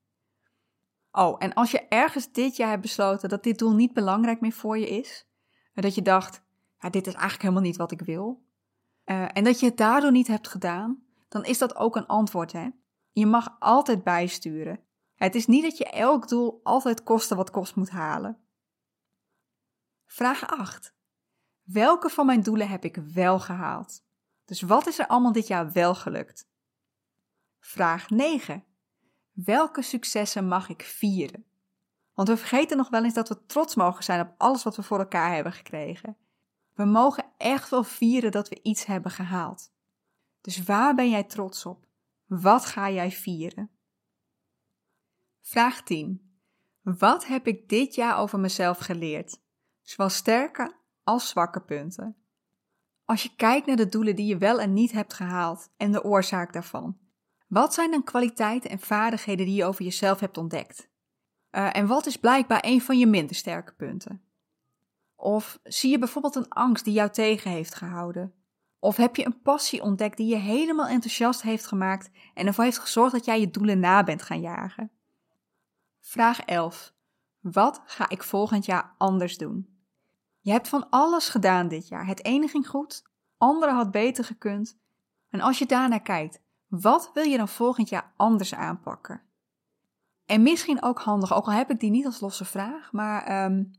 Oh, 1.12 1.36
en 1.38 1.54
als 1.54 1.70
je 1.70 1.88
ergens 1.88 2.32
dit 2.32 2.56
jaar 2.56 2.70
hebt 2.70 2.82
besloten 2.82 3.28
dat 3.28 3.42
dit 3.42 3.58
doel 3.58 3.74
niet 3.74 3.92
belangrijk 3.92 4.40
meer 4.40 4.52
voor 4.52 4.78
je 4.78 4.88
is, 4.88 5.26
en 5.74 5.82
dat 5.82 5.94
je 5.94 6.02
dacht, 6.02 6.42
ja, 6.78 6.90
dit 6.90 7.06
is 7.06 7.12
eigenlijk 7.12 7.42
helemaal 7.42 7.64
niet 7.64 7.76
wat 7.76 7.92
ik 7.92 8.00
wil, 8.00 8.48
uh, 9.10 9.28
en 9.32 9.44
dat 9.44 9.60
je 9.60 9.66
het 9.66 9.76
daardoor 9.76 10.10
niet 10.10 10.26
hebt 10.26 10.48
gedaan, 10.48 11.02
dan 11.28 11.44
is 11.44 11.58
dat 11.58 11.76
ook 11.76 11.96
een 11.96 12.06
antwoord, 12.06 12.52
hè? 12.52 12.68
Je 13.12 13.26
mag 13.26 13.56
altijd 13.58 14.04
bijsturen. 14.04 14.80
Het 15.14 15.34
is 15.34 15.46
niet 15.46 15.62
dat 15.62 15.78
je 15.78 15.90
elk 15.90 16.28
doel 16.28 16.60
altijd 16.62 17.02
kosten 17.02 17.36
wat 17.36 17.50
kost 17.50 17.74
moet 17.74 17.90
halen. 17.90 18.38
Vraag 20.06 20.46
8. 20.46 20.94
Welke 21.62 22.08
van 22.08 22.26
mijn 22.26 22.42
doelen 22.42 22.68
heb 22.68 22.84
ik 22.84 22.96
wel 22.96 23.40
gehaald? 23.40 24.04
Dus 24.44 24.60
wat 24.60 24.86
is 24.86 24.98
er 24.98 25.06
allemaal 25.06 25.32
dit 25.32 25.46
jaar 25.46 25.72
wel 25.72 25.94
gelukt? 25.94 26.48
Vraag 27.58 28.10
9. 28.10 28.64
Welke 29.32 29.82
successen 29.82 30.48
mag 30.48 30.68
ik 30.68 30.82
vieren? 30.82 31.44
Want 32.14 32.28
we 32.28 32.36
vergeten 32.36 32.76
nog 32.76 32.88
wel 32.88 33.04
eens 33.04 33.14
dat 33.14 33.28
we 33.28 33.46
trots 33.46 33.74
mogen 33.74 34.04
zijn 34.04 34.20
op 34.20 34.34
alles 34.36 34.62
wat 34.62 34.76
we 34.76 34.82
voor 34.82 34.98
elkaar 34.98 35.34
hebben 35.34 35.52
gekregen. 35.52 36.16
We 36.74 36.84
mogen 36.84 37.24
echt 37.36 37.70
wel 37.70 37.84
vieren 37.84 38.30
dat 38.30 38.48
we 38.48 38.58
iets 38.62 38.84
hebben 38.84 39.10
gehaald. 39.10 39.72
Dus 40.40 40.62
waar 40.62 40.94
ben 40.94 41.10
jij 41.10 41.24
trots 41.24 41.66
op? 41.66 41.86
Wat 42.26 42.64
ga 42.64 42.90
jij 42.90 43.10
vieren? 43.10 43.70
Vraag 45.40 45.82
10. 45.82 46.30
Wat 46.82 47.26
heb 47.26 47.46
ik 47.46 47.68
dit 47.68 47.94
jaar 47.94 48.18
over 48.18 48.40
mezelf 48.40 48.78
geleerd? 48.78 49.40
Zowel 49.82 50.08
sterke 50.08 50.76
als 51.04 51.28
zwakke 51.28 51.60
punten. 51.60 52.16
Als 53.04 53.22
je 53.22 53.36
kijkt 53.36 53.66
naar 53.66 53.76
de 53.76 53.88
doelen 53.88 54.16
die 54.16 54.26
je 54.26 54.38
wel 54.38 54.60
en 54.60 54.72
niet 54.72 54.92
hebt 54.92 55.14
gehaald 55.14 55.70
en 55.76 55.92
de 55.92 56.04
oorzaak 56.04 56.52
daarvan, 56.52 56.98
wat 57.48 57.74
zijn 57.74 57.90
dan 57.90 58.04
kwaliteiten 58.04 58.70
en 58.70 58.78
vaardigheden 58.78 59.46
die 59.46 59.54
je 59.54 59.64
over 59.64 59.84
jezelf 59.84 60.20
hebt 60.20 60.38
ontdekt? 60.38 60.88
Uh, 61.50 61.76
en 61.76 61.86
wat 61.86 62.06
is 62.06 62.16
blijkbaar 62.16 62.64
een 62.64 62.80
van 62.80 62.98
je 62.98 63.06
minder 63.06 63.36
sterke 63.36 63.72
punten? 63.74 64.22
Of 65.20 65.58
zie 65.62 65.90
je 65.90 65.98
bijvoorbeeld 65.98 66.34
een 66.34 66.48
angst 66.48 66.84
die 66.84 66.94
jou 66.94 67.10
tegen 67.10 67.50
heeft 67.50 67.74
gehouden? 67.74 68.34
Of 68.78 68.96
heb 68.96 69.16
je 69.16 69.26
een 69.26 69.40
passie 69.42 69.82
ontdekt 69.82 70.16
die 70.16 70.26
je 70.26 70.36
helemaal 70.36 70.86
enthousiast 70.86 71.42
heeft 71.42 71.66
gemaakt 71.66 72.10
en 72.34 72.46
ervoor 72.46 72.64
heeft 72.64 72.78
gezorgd 72.78 73.12
dat 73.12 73.24
jij 73.24 73.40
je 73.40 73.50
doelen 73.50 73.78
na 73.78 74.04
bent 74.04 74.22
gaan 74.22 74.40
jagen? 74.40 74.90
Vraag 76.00 76.40
11. 76.40 76.92
Wat 77.40 77.82
ga 77.84 78.08
ik 78.08 78.22
volgend 78.22 78.64
jaar 78.64 78.94
anders 78.98 79.38
doen? 79.38 79.78
Je 80.40 80.50
hebt 80.50 80.68
van 80.68 80.90
alles 80.90 81.28
gedaan 81.28 81.68
dit 81.68 81.88
jaar. 81.88 82.06
Het 82.06 82.24
ene 82.24 82.48
ging 82.48 82.68
goed, 82.68 83.02
andere 83.38 83.72
had 83.72 83.90
beter 83.90 84.24
gekund. 84.24 84.78
En 85.30 85.40
als 85.40 85.58
je 85.58 85.66
daarnaar 85.66 86.02
kijkt, 86.02 86.42
wat 86.68 87.10
wil 87.14 87.24
je 87.24 87.36
dan 87.36 87.48
volgend 87.48 87.88
jaar 87.88 88.12
anders 88.16 88.54
aanpakken? 88.54 89.22
En 90.26 90.42
misschien 90.42 90.82
ook 90.82 91.00
handig, 91.00 91.34
ook 91.34 91.46
al 91.46 91.52
heb 91.52 91.70
ik 91.70 91.80
die 91.80 91.90
niet 91.90 92.06
als 92.06 92.20
losse 92.20 92.44
vraag, 92.44 92.92
maar 92.92 93.44
um, 93.44 93.70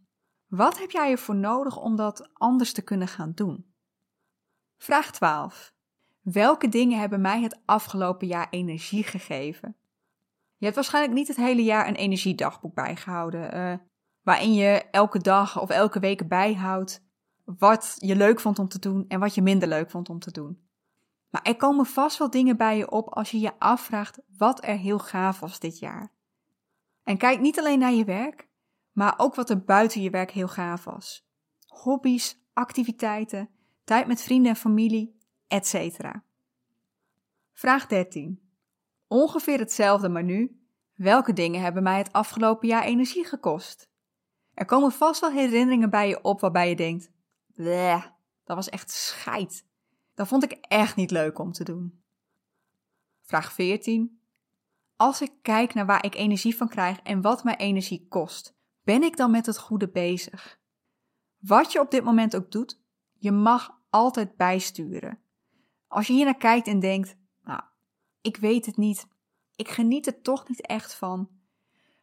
wat 0.51 0.79
heb 0.79 0.91
jij 0.91 1.11
ervoor 1.11 1.35
nodig 1.35 1.77
om 1.77 1.95
dat 1.95 2.29
anders 2.33 2.73
te 2.73 2.81
kunnen 2.81 3.07
gaan 3.07 3.31
doen? 3.35 3.73
Vraag 4.77 5.11
12. 5.11 5.73
Welke 6.21 6.69
dingen 6.69 6.99
hebben 6.99 7.21
mij 7.21 7.41
het 7.41 7.61
afgelopen 7.65 8.27
jaar 8.27 8.47
energie 8.49 9.03
gegeven? 9.03 9.75
Je 10.57 10.65
hebt 10.65 10.75
waarschijnlijk 10.75 11.13
niet 11.13 11.27
het 11.27 11.37
hele 11.37 11.63
jaar 11.63 11.87
een 11.87 11.95
energiedagboek 11.95 12.73
bijgehouden, 12.73 13.57
uh, 13.57 13.73
waarin 14.21 14.53
je 14.53 14.83
elke 14.91 15.19
dag 15.19 15.61
of 15.61 15.69
elke 15.69 15.99
week 15.99 16.27
bijhoudt 16.27 17.03
wat 17.43 17.95
je 17.97 18.15
leuk 18.15 18.39
vond 18.39 18.59
om 18.59 18.67
te 18.67 18.79
doen 18.79 19.05
en 19.07 19.19
wat 19.19 19.35
je 19.35 19.41
minder 19.41 19.67
leuk 19.67 19.89
vond 19.89 20.09
om 20.09 20.19
te 20.19 20.31
doen. 20.31 20.67
Maar 21.29 21.41
er 21.41 21.55
komen 21.55 21.85
vast 21.85 22.17
wel 22.17 22.29
dingen 22.29 22.57
bij 22.57 22.77
je 22.77 22.91
op 22.91 23.09
als 23.09 23.31
je 23.31 23.39
je 23.39 23.59
afvraagt 23.59 24.19
wat 24.37 24.65
er 24.65 24.77
heel 24.77 24.99
gaaf 24.99 25.39
was 25.39 25.59
dit 25.59 25.79
jaar. 25.79 26.11
En 27.03 27.17
kijk 27.17 27.39
niet 27.39 27.59
alleen 27.59 27.79
naar 27.79 27.93
je 27.93 28.05
werk, 28.05 28.49
maar 28.91 29.13
ook 29.17 29.35
wat 29.35 29.49
er 29.49 29.63
buiten 29.63 30.01
je 30.01 30.09
werk 30.09 30.31
heel 30.31 30.47
gaaf 30.47 30.83
was. 30.83 31.27
Hobby's, 31.67 32.39
activiteiten, 32.53 33.49
tijd 33.83 34.07
met 34.07 34.21
vrienden 34.21 34.51
en 34.51 34.57
familie, 34.57 35.19
etc. 35.47 35.99
Vraag 37.53 37.87
13. 37.87 38.41
Ongeveer 39.07 39.59
hetzelfde, 39.59 40.09
maar 40.09 40.23
nu. 40.23 40.61
Welke 40.93 41.33
dingen 41.33 41.61
hebben 41.61 41.83
mij 41.83 41.97
het 41.97 42.13
afgelopen 42.13 42.67
jaar 42.67 42.83
energie 42.83 43.25
gekost? 43.25 43.89
Er 44.53 44.65
komen 44.65 44.91
vast 44.91 45.21
wel 45.21 45.31
herinneringen 45.31 45.89
bij 45.89 46.07
je 46.07 46.23
op 46.23 46.39
waarbij 46.39 46.69
je 46.69 46.75
denkt: 46.75 47.11
bleh, 47.53 48.05
dat 48.43 48.55
was 48.55 48.69
echt 48.69 48.91
scheid. 48.91 49.65
Dat 50.13 50.27
vond 50.27 50.43
ik 50.43 50.51
echt 50.51 50.95
niet 50.95 51.11
leuk 51.11 51.39
om 51.39 51.51
te 51.51 51.63
doen. 51.63 52.01
Vraag 53.21 53.53
14. 53.53 54.21
Als 54.95 55.21
ik 55.21 55.31
kijk 55.41 55.73
naar 55.73 55.85
waar 55.85 56.05
ik 56.05 56.15
energie 56.15 56.55
van 56.55 56.69
krijg 56.69 56.99
en 56.99 57.21
wat 57.21 57.43
mij 57.43 57.57
energie 57.57 58.05
kost, 58.09 58.55
ben 58.91 59.03
ik 59.03 59.17
dan 59.17 59.31
met 59.31 59.45
het 59.45 59.57
goede 59.57 59.89
bezig? 59.89 60.59
Wat 61.39 61.71
je 61.71 61.79
op 61.79 61.91
dit 61.91 62.03
moment 62.03 62.35
ook 62.35 62.51
doet, 62.51 62.81
je 63.13 63.31
mag 63.31 63.79
altijd 63.89 64.35
bijsturen. 64.35 65.19
Als 65.87 66.07
je 66.07 66.13
hier 66.13 66.25
naar 66.25 66.37
kijkt 66.37 66.67
en 66.67 66.79
denkt: 66.79 67.15
Nou, 67.43 67.61
ik 68.21 68.37
weet 68.37 68.65
het 68.65 68.77
niet, 68.77 69.07
ik 69.55 69.69
geniet 69.69 70.07
er 70.07 70.21
toch 70.21 70.47
niet 70.47 70.65
echt 70.65 70.95
van, 70.95 71.29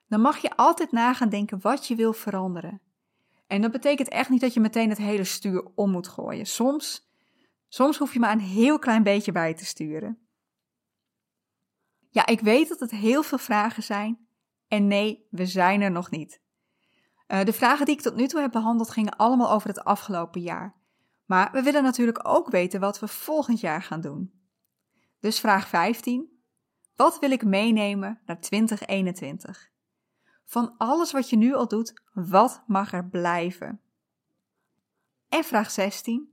dan 0.06 0.20
mag 0.20 0.38
je 0.38 0.56
altijd 0.56 0.92
na 0.92 1.14
gaan 1.14 1.28
denken 1.28 1.60
wat 1.60 1.86
je 1.86 1.94
wil 1.94 2.12
veranderen. 2.12 2.80
En 3.46 3.62
dat 3.62 3.72
betekent 3.72 4.08
echt 4.08 4.30
niet 4.30 4.40
dat 4.40 4.54
je 4.54 4.60
meteen 4.60 4.88
het 4.88 4.98
hele 4.98 5.24
stuur 5.24 5.70
om 5.74 5.90
moet 5.90 6.08
gooien. 6.08 6.46
Soms, 6.46 7.10
soms 7.68 7.98
hoef 7.98 8.12
je 8.12 8.18
maar 8.18 8.32
een 8.32 8.40
heel 8.40 8.78
klein 8.78 9.02
beetje 9.02 9.32
bij 9.32 9.54
te 9.54 9.64
sturen. 9.64 10.18
Ja, 12.10 12.26
ik 12.26 12.40
weet 12.40 12.68
dat 12.68 12.80
het 12.80 12.90
heel 12.90 13.22
veel 13.22 13.38
vragen 13.38 13.82
zijn. 13.82 14.28
En 14.68 14.86
nee, 14.86 15.26
we 15.30 15.46
zijn 15.46 15.80
er 15.80 15.90
nog 15.90 16.10
niet. 16.10 16.46
Uh, 17.28 17.44
de 17.44 17.52
vragen 17.52 17.86
die 17.86 17.94
ik 17.94 18.00
tot 18.00 18.16
nu 18.16 18.26
toe 18.26 18.40
heb 18.40 18.52
behandeld 18.52 18.90
gingen 18.90 19.16
allemaal 19.16 19.50
over 19.50 19.68
het 19.68 19.84
afgelopen 19.84 20.40
jaar. 20.40 20.76
Maar 21.24 21.52
we 21.52 21.62
willen 21.62 21.82
natuurlijk 21.82 22.28
ook 22.28 22.50
weten 22.50 22.80
wat 22.80 22.98
we 22.98 23.08
volgend 23.08 23.60
jaar 23.60 23.82
gaan 23.82 24.00
doen. 24.00 24.32
Dus 25.20 25.40
vraag 25.40 25.68
15. 25.68 26.28
Wat 26.96 27.18
wil 27.18 27.30
ik 27.30 27.44
meenemen 27.44 28.20
naar 28.26 28.40
2021? 28.40 29.70
Van 30.44 30.74
alles 30.78 31.12
wat 31.12 31.30
je 31.30 31.36
nu 31.36 31.54
al 31.54 31.68
doet, 31.68 32.02
wat 32.12 32.62
mag 32.66 32.92
er 32.92 33.08
blijven? 33.08 33.80
En 35.28 35.44
vraag 35.44 35.70
16. 35.70 36.32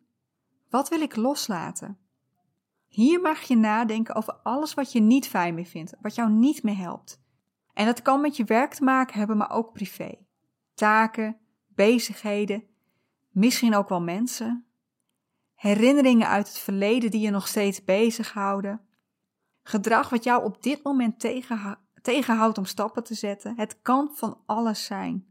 Wat 0.70 0.90
wil 0.90 1.02
ik 1.02 1.16
loslaten? 1.16 2.00
Hier 2.88 3.22
mag 3.22 3.42
je 3.42 3.56
nadenken 3.56 4.16
over 4.16 4.34
alles 4.34 4.74
wat 4.74 4.92
je 4.92 5.00
niet 5.00 5.28
fijn 5.28 5.56
meer 5.56 5.66
vindt, 5.66 5.94
wat 6.02 6.16
jou 6.16 6.32
niet 6.32 6.64
meer 6.64 6.78
helpt. 6.78 7.22
En 7.74 7.86
dat 7.86 8.02
kan 8.02 8.22
met 8.22 8.36
je 8.38 8.44
werk 8.44 8.74
te 8.74 8.84
maken 8.84 9.18
hebben, 9.18 9.38
maar 9.38 9.52
ook 9.52 9.74
privé. 9.74 10.25
Taken, 10.76 11.38
bezigheden, 11.68 12.64
misschien 13.30 13.76
ook 13.76 13.90
wel 13.90 14.02
mensen. 14.02 14.66
Herinneringen 15.56 16.28
uit 16.28 16.48
het 16.48 16.58
verleden 16.58 17.12
die 17.12 17.22
je 17.22 17.30
nog 17.30 17.48
steeds 17.48 17.84
bezighouden. 17.84 18.82
Gedrag 19.64 20.10
wat 20.10 20.24
jou 20.24 20.44
op 20.44 20.64
dit 20.64 20.84
moment 20.84 21.20
tegenhoudt 21.20 21.84
tegenhoudt 22.06 22.58
om 22.58 22.66
stappen 22.66 23.04
te 23.04 23.14
zetten. 23.14 23.56
Het 23.56 23.82
kan 23.82 24.12
van 24.14 24.42
alles 24.46 24.86
zijn. 24.86 25.26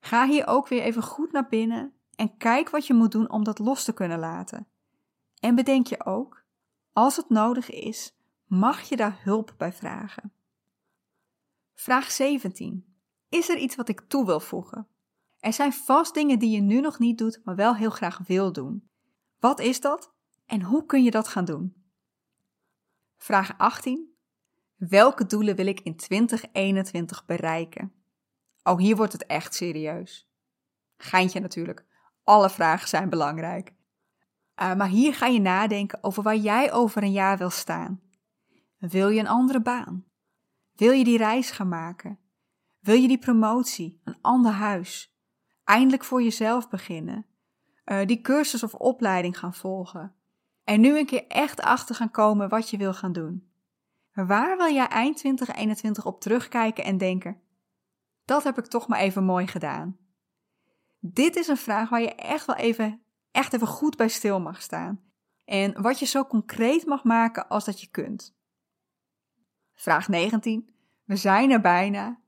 Ga 0.00 0.26
hier 0.26 0.46
ook 0.46 0.68
weer 0.68 0.82
even 0.82 1.02
goed 1.02 1.32
naar 1.32 1.48
binnen 1.48 1.92
en 2.14 2.36
kijk 2.36 2.70
wat 2.70 2.86
je 2.86 2.94
moet 2.94 3.12
doen 3.12 3.30
om 3.30 3.44
dat 3.44 3.58
los 3.58 3.84
te 3.84 3.92
kunnen 3.92 4.18
laten. 4.18 4.66
En 5.40 5.54
bedenk 5.54 5.86
je 5.86 6.04
ook, 6.04 6.44
als 6.92 7.16
het 7.16 7.28
nodig 7.28 7.70
is, 7.70 8.16
mag 8.46 8.80
je 8.80 8.96
daar 8.96 9.20
hulp 9.22 9.54
bij 9.56 9.72
vragen. 9.72 10.32
Vraag 11.74 12.10
17. 12.10 12.87
Is 13.28 13.48
er 13.48 13.56
iets 13.56 13.76
wat 13.76 13.88
ik 13.88 14.00
toe 14.00 14.26
wil 14.26 14.40
voegen? 14.40 14.88
Er 15.38 15.52
zijn 15.52 15.72
vast 15.72 16.14
dingen 16.14 16.38
die 16.38 16.50
je 16.50 16.60
nu 16.60 16.80
nog 16.80 16.98
niet 16.98 17.18
doet, 17.18 17.40
maar 17.44 17.54
wel 17.56 17.76
heel 17.76 17.90
graag 17.90 18.18
wil 18.26 18.52
doen. 18.52 18.88
Wat 19.38 19.60
is 19.60 19.80
dat 19.80 20.12
en 20.46 20.62
hoe 20.62 20.86
kun 20.86 21.02
je 21.02 21.10
dat 21.10 21.28
gaan 21.28 21.44
doen? 21.44 21.84
Vraag 23.16 23.58
18. 23.58 24.16
Welke 24.76 25.26
doelen 25.26 25.56
wil 25.56 25.66
ik 25.66 25.80
in 25.80 25.96
2021 25.96 27.24
bereiken? 27.24 27.92
Oh, 28.62 28.78
hier 28.78 28.96
wordt 28.96 29.12
het 29.12 29.26
echt 29.26 29.54
serieus. 29.54 30.28
Geintje 30.96 31.40
natuurlijk. 31.40 31.84
Alle 32.24 32.50
vragen 32.50 32.88
zijn 32.88 33.08
belangrijk. 33.08 33.72
Uh, 34.60 34.74
maar 34.74 34.88
hier 34.88 35.14
ga 35.14 35.26
je 35.26 35.40
nadenken 35.40 36.02
over 36.02 36.22
waar 36.22 36.36
jij 36.36 36.72
over 36.72 37.02
een 37.02 37.12
jaar 37.12 37.38
wil 37.38 37.50
staan. 37.50 38.00
Wil 38.78 39.08
je 39.08 39.20
een 39.20 39.28
andere 39.28 39.60
baan? 39.60 40.04
Wil 40.72 40.92
je 40.92 41.04
die 41.04 41.18
reis 41.18 41.50
gaan 41.50 41.68
maken? 41.68 42.18
Wil 42.80 42.94
je 42.94 43.08
die 43.08 43.18
promotie, 43.18 44.00
een 44.04 44.18
ander 44.20 44.52
huis? 44.52 45.16
Eindelijk 45.64 46.04
voor 46.04 46.22
jezelf 46.22 46.68
beginnen? 46.68 47.26
Uh, 47.84 48.06
die 48.06 48.20
cursus 48.20 48.62
of 48.62 48.74
opleiding 48.74 49.38
gaan 49.38 49.54
volgen? 49.54 50.14
En 50.64 50.80
nu 50.80 50.98
een 50.98 51.06
keer 51.06 51.26
echt 51.26 51.60
achter 51.60 51.94
gaan 51.94 52.10
komen 52.10 52.48
wat 52.48 52.70
je 52.70 52.76
wil 52.76 52.94
gaan 52.94 53.12
doen? 53.12 53.50
Waar 54.12 54.56
wil 54.56 54.72
jij 54.72 54.88
eind 54.88 55.16
2021 55.16 56.06
op 56.06 56.20
terugkijken 56.20 56.84
en 56.84 56.98
denken: 56.98 57.40
dat 58.28 58.44
heb 58.44 58.58
ik 58.58 58.66
toch 58.66 58.88
maar 58.88 58.98
even 58.98 59.24
mooi 59.24 59.46
gedaan? 59.46 59.98
Dit 60.98 61.36
is 61.36 61.48
een 61.48 61.56
vraag 61.56 61.88
waar 61.88 62.00
je 62.00 62.14
echt 62.14 62.46
wel 62.46 62.56
even, 62.56 63.02
echt 63.30 63.52
even 63.52 63.66
goed 63.66 63.96
bij 63.96 64.08
stil 64.08 64.40
mag 64.40 64.62
staan. 64.62 65.00
En 65.44 65.82
wat 65.82 65.98
je 65.98 66.06
zo 66.06 66.24
concreet 66.24 66.86
mag 66.86 67.04
maken 67.04 67.48
als 67.48 67.64
dat 67.64 67.80
je 67.80 67.90
kunt. 67.90 68.36
Vraag 69.74 70.08
19. 70.08 70.74
We 71.04 71.16
zijn 71.16 71.50
er 71.50 71.60
bijna. 71.60 72.20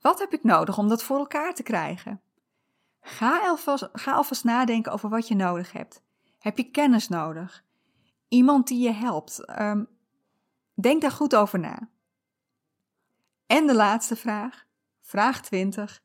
Wat 0.00 0.18
heb 0.18 0.32
ik 0.32 0.44
nodig 0.44 0.78
om 0.78 0.88
dat 0.88 1.02
voor 1.02 1.18
elkaar 1.18 1.54
te 1.54 1.62
krijgen? 1.62 2.20
Ga 3.00 3.40
alvast, 3.48 3.88
ga 3.92 4.12
alvast 4.12 4.44
nadenken 4.44 4.92
over 4.92 5.08
wat 5.08 5.28
je 5.28 5.34
nodig 5.34 5.72
hebt. 5.72 6.02
Heb 6.38 6.56
je 6.56 6.70
kennis 6.70 7.08
nodig? 7.08 7.64
Iemand 8.28 8.66
die 8.66 8.82
je 8.82 8.92
helpt? 8.92 9.60
Um, 9.60 9.88
denk 10.74 11.02
daar 11.02 11.12
goed 11.12 11.36
over 11.36 11.58
na. 11.58 11.88
En 13.46 13.66
de 13.66 13.74
laatste 13.74 14.16
vraag, 14.16 14.66
vraag 15.00 15.42
20. 15.42 16.02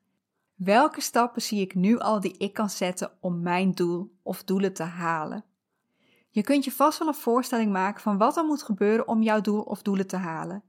Welke 0.55 1.01
stappen 1.01 1.41
zie 1.41 1.61
ik 1.61 1.75
nu 1.75 1.99
al 1.99 2.19
die 2.19 2.37
ik 2.37 2.53
kan 2.53 2.69
zetten 2.69 3.11
om 3.19 3.41
mijn 3.41 3.71
doel 3.71 4.15
of 4.21 4.43
doelen 4.43 4.73
te 4.73 4.83
halen? 4.83 5.45
Je 6.29 6.41
kunt 6.41 6.63
je 6.63 6.71
vast 6.71 6.99
wel 6.99 7.07
een 7.07 7.13
voorstelling 7.13 7.71
maken 7.71 8.01
van 8.01 8.17
wat 8.17 8.37
er 8.37 8.45
moet 8.45 8.63
gebeuren 8.63 9.07
om 9.07 9.21
jouw 9.21 9.41
doel 9.41 9.61
of 9.61 9.81
doelen 9.81 10.07
te 10.07 10.15
halen. 10.15 10.63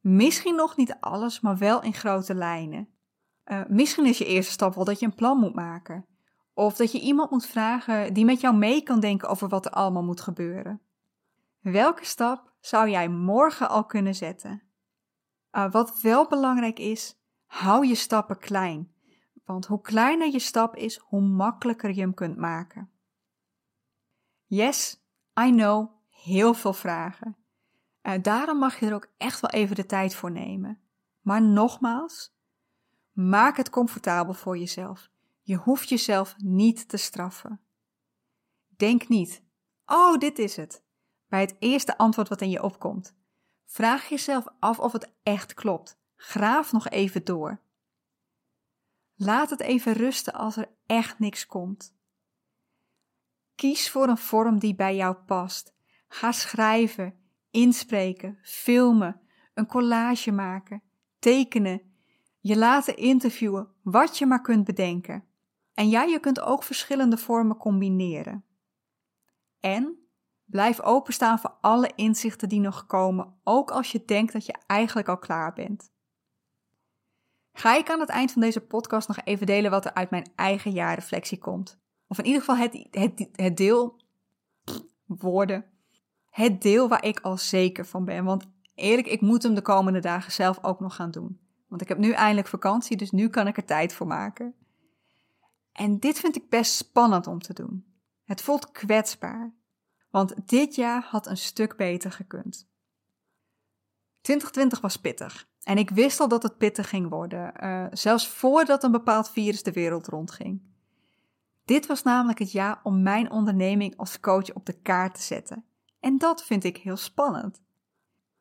Misschien 0.00 0.54
nog 0.54 0.76
niet 0.76 0.96
alles, 1.00 1.40
maar 1.40 1.56
wel 1.56 1.82
in 1.82 1.94
grote 1.94 2.34
lijnen. 2.34 2.88
Uh, 3.44 3.60
misschien 3.68 4.06
is 4.06 4.18
je 4.18 4.24
eerste 4.24 4.52
stap 4.52 4.74
wel 4.74 4.84
dat 4.84 5.00
je 5.00 5.06
een 5.06 5.14
plan 5.14 5.38
moet 5.38 5.54
maken. 5.54 6.06
Of 6.54 6.76
dat 6.76 6.92
je 6.92 7.00
iemand 7.00 7.30
moet 7.30 7.46
vragen 7.46 8.14
die 8.14 8.24
met 8.24 8.40
jou 8.40 8.56
mee 8.56 8.82
kan 8.82 9.00
denken 9.00 9.28
over 9.28 9.48
wat 9.48 9.64
er 9.64 9.72
allemaal 9.72 10.04
moet 10.04 10.20
gebeuren. 10.20 10.80
Welke 11.60 12.04
stap 12.04 12.52
zou 12.60 12.90
jij 12.90 13.08
morgen 13.08 13.68
al 13.68 13.84
kunnen 13.84 14.14
zetten? 14.14 14.62
Uh, 15.52 15.70
wat 15.70 16.00
wel 16.00 16.28
belangrijk 16.28 16.78
is, 16.78 17.18
hou 17.46 17.86
je 17.86 17.94
stappen 17.94 18.38
klein. 18.38 18.92
Want 19.44 19.66
hoe 19.66 19.80
kleiner 19.80 20.32
je 20.32 20.38
stap 20.38 20.76
is, 20.76 20.96
hoe 20.96 21.20
makkelijker 21.20 21.94
je 21.94 22.00
hem 22.00 22.14
kunt 22.14 22.36
maken. 22.36 22.90
Yes, 24.46 25.02
I 25.40 25.50
know, 25.50 25.90
heel 26.08 26.54
veel 26.54 26.72
vragen. 26.72 27.36
Uh, 28.08 28.14
daarom 28.22 28.58
mag 28.58 28.80
je 28.80 28.86
er 28.86 28.94
ook 28.94 29.10
echt 29.16 29.40
wel 29.40 29.50
even 29.50 29.76
de 29.76 29.86
tijd 29.86 30.14
voor 30.14 30.30
nemen. 30.30 30.80
Maar 31.20 31.42
nogmaals, 31.42 32.36
maak 33.12 33.56
het 33.56 33.70
comfortabel 33.70 34.34
voor 34.34 34.58
jezelf. 34.58 35.10
Je 35.42 35.56
hoeft 35.56 35.88
jezelf 35.88 36.34
niet 36.36 36.88
te 36.88 36.96
straffen. 36.96 37.60
Denk 38.76 39.08
niet, 39.08 39.42
oh, 39.86 40.18
dit 40.18 40.38
is 40.38 40.56
het, 40.56 40.84
bij 41.26 41.40
het 41.40 41.56
eerste 41.58 41.98
antwoord 41.98 42.28
wat 42.28 42.40
in 42.40 42.50
je 42.50 42.62
opkomt. 42.62 43.16
Vraag 43.64 44.08
jezelf 44.08 44.46
af 44.58 44.78
of 44.78 44.92
het 44.92 45.12
echt 45.22 45.54
klopt. 45.54 46.00
Graaf 46.16 46.72
nog 46.72 46.88
even 46.88 47.24
door. 47.24 47.60
Laat 49.14 49.50
het 49.50 49.60
even 49.60 49.92
rusten 49.92 50.32
als 50.32 50.56
er 50.56 50.70
echt 50.86 51.18
niks 51.18 51.46
komt. 51.46 51.96
Kies 53.54 53.90
voor 53.90 54.08
een 54.08 54.18
vorm 54.18 54.58
die 54.58 54.74
bij 54.74 54.96
jou 54.96 55.14
past. 55.14 55.74
Ga 56.08 56.32
schrijven, 56.32 57.27
inspreken, 57.50 58.38
filmen, 58.42 59.20
een 59.54 59.66
collage 59.66 60.32
maken, 60.32 60.82
tekenen, 61.18 61.82
je 62.40 62.56
laten 62.56 62.96
interviewen, 62.96 63.68
wat 63.82 64.18
je 64.18 64.26
maar 64.26 64.42
kunt 64.42 64.64
bedenken. 64.64 65.24
En 65.74 65.88
ja, 65.88 66.02
je 66.02 66.20
kunt 66.20 66.40
ook 66.40 66.62
verschillende 66.62 67.16
vormen 67.16 67.56
combineren. 67.56 68.44
En 69.60 69.98
blijf 70.44 70.80
openstaan 70.80 71.38
voor 71.38 71.56
alle 71.60 71.92
inzichten 71.94 72.48
die 72.48 72.60
nog 72.60 72.86
komen, 72.86 73.40
ook 73.44 73.70
als 73.70 73.92
je 73.92 74.04
denkt 74.04 74.32
dat 74.32 74.46
je 74.46 74.54
eigenlijk 74.66 75.08
al 75.08 75.18
klaar 75.18 75.52
bent. 75.52 75.92
Ga 77.52 77.76
ik 77.76 77.90
aan 77.90 78.00
het 78.00 78.08
eind 78.08 78.32
van 78.32 78.40
deze 78.40 78.60
podcast 78.60 79.08
nog 79.08 79.18
even 79.24 79.46
delen 79.46 79.70
wat 79.70 79.84
er 79.84 79.94
uit 79.94 80.10
mijn 80.10 80.32
eigen 80.34 80.70
jaarreflectie 80.70 81.38
komt. 81.38 81.80
Of 82.06 82.18
in 82.18 82.24
ieder 82.24 82.40
geval 82.40 82.56
het, 82.56 82.88
het, 82.90 83.28
het 83.32 83.56
deel, 83.56 84.00
woorden, 85.06 85.64
het 86.38 86.62
deel 86.62 86.88
waar 86.88 87.04
ik 87.04 87.20
al 87.20 87.36
zeker 87.36 87.86
van 87.86 88.04
ben. 88.04 88.24
Want 88.24 88.46
eerlijk, 88.74 89.06
ik 89.06 89.20
moet 89.20 89.42
hem 89.42 89.54
de 89.54 89.62
komende 89.62 90.00
dagen 90.00 90.32
zelf 90.32 90.64
ook 90.64 90.80
nog 90.80 90.94
gaan 90.94 91.10
doen. 91.10 91.40
Want 91.68 91.82
ik 91.82 91.88
heb 91.88 91.98
nu 91.98 92.10
eindelijk 92.10 92.48
vakantie, 92.48 92.96
dus 92.96 93.10
nu 93.10 93.28
kan 93.28 93.46
ik 93.46 93.56
er 93.56 93.64
tijd 93.64 93.92
voor 93.92 94.06
maken. 94.06 94.54
En 95.72 95.98
dit 95.98 96.18
vind 96.18 96.36
ik 96.36 96.48
best 96.48 96.74
spannend 96.74 97.26
om 97.26 97.38
te 97.38 97.52
doen. 97.52 97.84
Het 98.24 98.42
voelt 98.42 98.70
kwetsbaar. 98.70 99.54
Want 100.10 100.48
dit 100.48 100.74
jaar 100.74 101.02
had 101.02 101.26
een 101.26 101.36
stuk 101.36 101.76
beter 101.76 102.12
gekund. 102.12 102.68
2020 104.20 104.80
was 104.80 104.96
pittig. 104.96 105.48
En 105.62 105.78
ik 105.78 105.90
wist 105.90 106.20
al 106.20 106.28
dat 106.28 106.42
het 106.42 106.58
pittig 106.58 106.88
ging 106.88 107.08
worden, 107.08 107.52
uh, 107.62 107.86
zelfs 107.90 108.28
voordat 108.28 108.82
een 108.82 108.92
bepaald 108.92 109.30
virus 109.30 109.62
de 109.62 109.72
wereld 109.72 110.06
rondging. 110.06 110.62
Dit 111.64 111.86
was 111.86 112.02
namelijk 112.02 112.38
het 112.38 112.52
jaar 112.52 112.80
om 112.82 113.02
mijn 113.02 113.30
onderneming 113.30 113.96
als 113.96 114.20
coach 114.20 114.52
op 114.52 114.66
de 114.66 114.80
kaart 114.80 115.14
te 115.14 115.22
zetten. 115.22 115.67
En 116.00 116.18
dat 116.18 116.44
vind 116.44 116.64
ik 116.64 116.76
heel 116.76 116.96
spannend. 116.96 117.60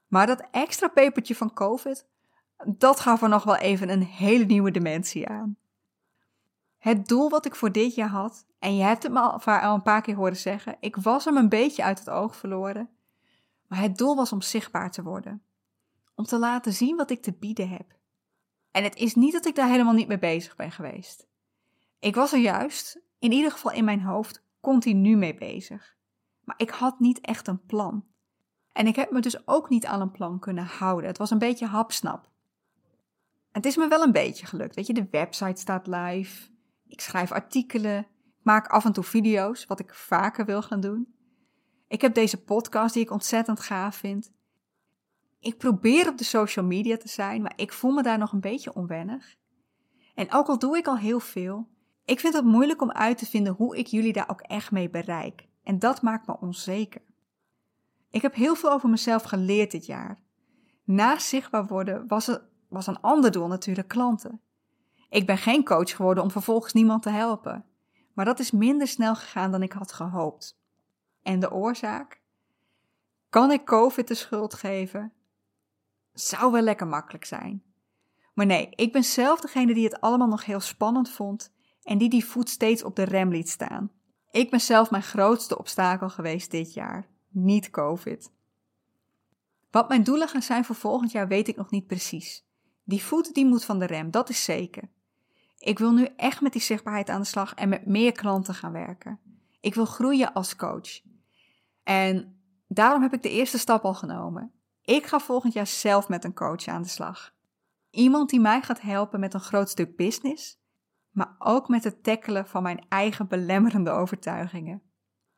Maar 0.07 0.27
dat 0.27 0.47
extra 0.51 0.87
pepertje 0.87 1.35
van 1.35 1.53
COVID, 1.53 2.07
dat 2.65 2.99
gaf 2.99 3.21
er 3.21 3.29
nog 3.29 3.43
wel 3.43 3.55
even 3.55 3.89
een 3.89 4.03
hele 4.03 4.45
nieuwe 4.45 4.71
dimensie 4.71 5.27
aan. 5.27 5.57
Het 6.77 7.07
doel 7.07 7.29
wat 7.29 7.45
ik 7.45 7.55
voor 7.55 7.71
dit 7.71 7.95
jaar 7.95 8.09
had, 8.09 8.45
en 8.59 8.75
je 8.75 8.83
hebt 8.83 9.03
het 9.03 9.11
me 9.11 9.19
al, 9.19 9.73
een 9.73 9.81
paar 9.81 10.01
keer 10.01 10.15
horen 10.15 10.37
zeggen, 10.37 10.77
ik 10.79 10.95
was 10.95 11.25
hem 11.25 11.37
een 11.37 11.49
beetje 11.49 11.83
uit 11.83 11.99
het 11.99 12.09
oog 12.09 12.35
verloren. 12.35 12.89
Maar 13.67 13.81
het 13.81 13.97
doel 13.97 14.15
was 14.15 14.31
om 14.31 14.41
zichtbaar 14.41 14.91
te 14.91 15.03
worden. 15.03 15.41
Om 16.15 16.23
te 16.23 16.37
laten 16.37 16.73
zien 16.73 16.95
wat 16.95 17.09
ik 17.09 17.21
te 17.21 17.33
bieden 17.33 17.69
heb. 17.69 17.95
En 18.71 18.83
het 18.83 18.95
is 18.95 19.15
niet 19.15 19.33
dat 19.33 19.45
ik 19.45 19.55
daar 19.55 19.69
helemaal 19.69 19.93
niet 19.93 20.07
mee 20.07 20.19
bezig 20.19 20.55
ben 20.55 20.71
geweest. 20.71 21.27
Ik 21.99 22.15
was 22.15 22.33
er 22.33 22.39
juist, 22.39 22.99
in 23.19 23.31
ieder 23.31 23.51
geval 23.51 23.71
in 23.71 23.85
mijn 23.85 24.01
hoofd, 24.01 24.43
continu 24.59 25.15
mee 25.15 25.35
bezig. 25.35 25.96
Maar 26.47 26.55
ik 26.59 26.69
had 26.69 26.99
niet 26.99 27.21
echt 27.21 27.47
een 27.47 27.65
plan. 27.65 28.05
En 28.71 28.87
ik 28.87 28.95
heb 28.95 29.11
me 29.11 29.19
dus 29.19 29.47
ook 29.47 29.69
niet 29.69 29.85
aan 29.85 30.01
een 30.01 30.11
plan 30.11 30.39
kunnen 30.39 30.65
houden. 30.65 31.07
Het 31.07 31.17
was 31.17 31.31
een 31.31 31.37
beetje 31.37 31.65
hapsnap. 31.65 32.29
Het 33.51 33.65
is 33.65 33.75
me 33.75 33.87
wel 33.87 34.03
een 34.03 34.11
beetje 34.11 34.45
gelukt. 34.45 34.75
Weet 34.75 34.87
je, 34.87 34.93
de 34.93 35.07
website 35.11 35.61
staat 35.61 35.87
live. 35.87 36.49
Ik 36.87 37.01
schrijf 37.01 37.31
artikelen. 37.31 37.99
Ik 37.99 38.43
maak 38.43 38.67
af 38.67 38.85
en 38.85 38.91
toe 38.91 39.03
video's, 39.03 39.65
wat 39.65 39.79
ik 39.79 39.93
vaker 39.93 40.45
wil 40.45 40.61
gaan 40.61 40.79
doen. 40.79 41.15
Ik 41.87 42.01
heb 42.01 42.13
deze 42.13 42.43
podcast 42.43 42.93
die 42.93 43.03
ik 43.03 43.11
ontzettend 43.11 43.59
gaaf 43.59 43.95
vind. 43.95 44.31
Ik 45.39 45.57
probeer 45.57 46.09
op 46.09 46.17
de 46.17 46.23
social 46.23 46.65
media 46.65 46.97
te 46.97 47.07
zijn, 47.07 47.41
maar 47.41 47.53
ik 47.55 47.73
voel 47.73 47.91
me 47.91 48.03
daar 48.03 48.17
nog 48.17 48.31
een 48.31 48.39
beetje 48.39 48.73
onwennig. 48.73 49.35
En 50.15 50.31
ook 50.31 50.47
al 50.47 50.59
doe 50.59 50.77
ik 50.77 50.87
al 50.87 50.97
heel 50.97 51.19
veel, 51.19 51.67
ik 52.05 52.19
vind 52.19 52.33
het 52.33 52.45
moeilijk 52.45 52.81
om 52.81 52.91
uit 52.91 53.17
te 53.17 53.25
vinden 53.25 53.53
hoe 53.53 53.77
ik 53.77 53.87
jullie 53.87 54.13
daar 54.13 54.29
ook 54.29 54.41
echt 54.41 54.71
mee 54.71 54.89
bereik. 54.89 55.47
En 55.67 55.79
dat 55.79 56.01
maakt 56.01 56.27
me 56.27 56.37
onzeker. 56.39 57.01
Ik 58.09 58.21
heb 58.21 58.33
heel 58.33 58.55
veel 58.55 58.71
over 58.71 58.89
mezelf 58.89 59.23
geleerd 59.23 59.71
dit 59.71 59.85
jaar. 59.85 60.19
Naast 60.83 61.27
zichtbaar 61.27 61.67
worden 61.67 62.07
was, 62.07 62.27
er, 62.27 62.41
was 62.67 62.87
een 62.87 63.01
ander 63.01 63.31
doel 63.31 63.47
natuurlijk 63.47 63.87
klanten. 63.87 64.41
Ik 65.09 65.25
ben 65.25 65.37
geen 65.37 65.63
coach 65.63 65.95
geworden 65.95 66.23
om 66.23 66.31
vervolgens 66.31 66.73
niemand 66.73 67.03
te 67.03 67.09
helpen. 67.09 67.65
Maar 68.13 68.25
dat 68.25 68.39
is 68.39 68.51
minder 68.51 68.87
snel 68.87 69.15
gegaan 69.15 69.51
dan 69.51 69.61
ik 69.61 69.71
had 69.71 69.91
gehoopt. 69.91 70.59
En 71.23 71.39
de 71.39 71.51
oorzaak? 71.51 72.21
Kan 73.29 73.51
ik 73.51 73.65
COVID 73.65 74.07
de 74.07 74.15
schuld 74.15 74.53
geven? 74.53 75.13
Zou 76.13 76.51
wel 76.51 76.61
lekker 76.61 76.87
makkelijk 76.87 77.25
zijn. 77.25 77.63
Maar 78.33 78.45
nee, 78.45 78.69
ik 78.69 78.91
ben 78.91 79.03
zelf 79.03 79.39
degene 79.41 79.73
die 79.73 79.83
het 79.83 80.01
allemaal 80.01 80.27
nog 80.27 80.45
heel 80.45 80.59
spannend 80.59 81.09
vond 81.09 81.53
en 81.83 81.97
die 81.97 82.09
die 82.09 82.25
voet 82.25 82.49
steeds 82.49 82.83
op 82.83 82.95
de 82.95 83.03
rem 83.03 83.29
liet 83.29 83.49
staan. 83.49 83.96
Ik 84.37 84.49
ben 84.49 84.61
zelf 84.61 84.91
mijn 84.91 85.03
grootste 85.03 85.57
obstakel 85.57 86.09
geweest 86.09 86.51
dit 86.51 86.73
jaar, 86.73 87.07
niet 87.29 87.69
COVID. 87.69 88.31
Wat 89.71 89.89
mijn 89.89 90.03
doelen 90.03 90.27
gaan 90.27 90.41
zijn 90.41 90.65
voor 90.65 90.75
volgend 90.75 91.11
jaar 91.11 91.27
weet 91.27 91.47
ik 91.47 91.55
nog 91.55 91.69
niet 91.69 91.87
precies. 91.87 92.45
Die 92.83 93.03
voet 93.03 93.33
die 93.33 93.45
moet 93.45 93.65
van 93.65 93.79
de 93.79 93.85
rem, 93.85 94.11
dat 94.11 94.29
is 94.29 94.43
zeker. 94.43 94.89
Ik 95.59 95.79
wil 95.79 95.91
nu 95.91 96.05
echt 96.15 96.41
met 96.41 96.51
die 96.51 96.61
zichtbaarheid 96.61 97.09
aan 97.09 97.21
de 97.21 97.27
slag 97.27 97.53
en 97.53 97.69
met 97.69 97.85
meer 97.85 98.11
klanten 98.11 98.53
gaan 98.53 98.71
werken. 98.71 99.19
Ik 99.59 99.75
wil 99.75 99.85
groeien 99.85 100.33
als 100.33 100.55
coach. 100.55 101.01
En 101.83 102.41
daarom 102.67 103.01
heb 103.01 103.13
ik 103.13 103.23
de 103.23 103.31
eerste 103.31 103.57
stap 103.57 103.85
al 103.85 103.93
genomen. 103.93 104.51
Ik 104.81 105.05
ga 105.05 105.19
volgend 105.19 105.53
jaar 105.53 105.67
zelf 105.67 106.09
met 106.09 106.23
een 106.23 106.33
coach 106.33 106.67
aan 106.67 106.81
de 106.81 106.89
slag. 106.89 107.33
Iemand 107.89 108.29
die 108.29 108.39
mij 108.39 108.61
gaat 108.61 108.81
helpen 108.81 109.19
met 109.19 109.33
een 109.33 109.39
groot 109.39 109.69
stuk 109.69 109.95
business, 109.95 110.59
maar 111.17 111.35
ook 111.39 111.67
met 111.67 111.83
het 111.83 112.03
tackelen 112.03 112.47
van 112.47 112.63
mijn 112.63 112.85
eigen 112.89 113.27
belemmerende 113.27 113.89
overtuigingen. 113.89 114.81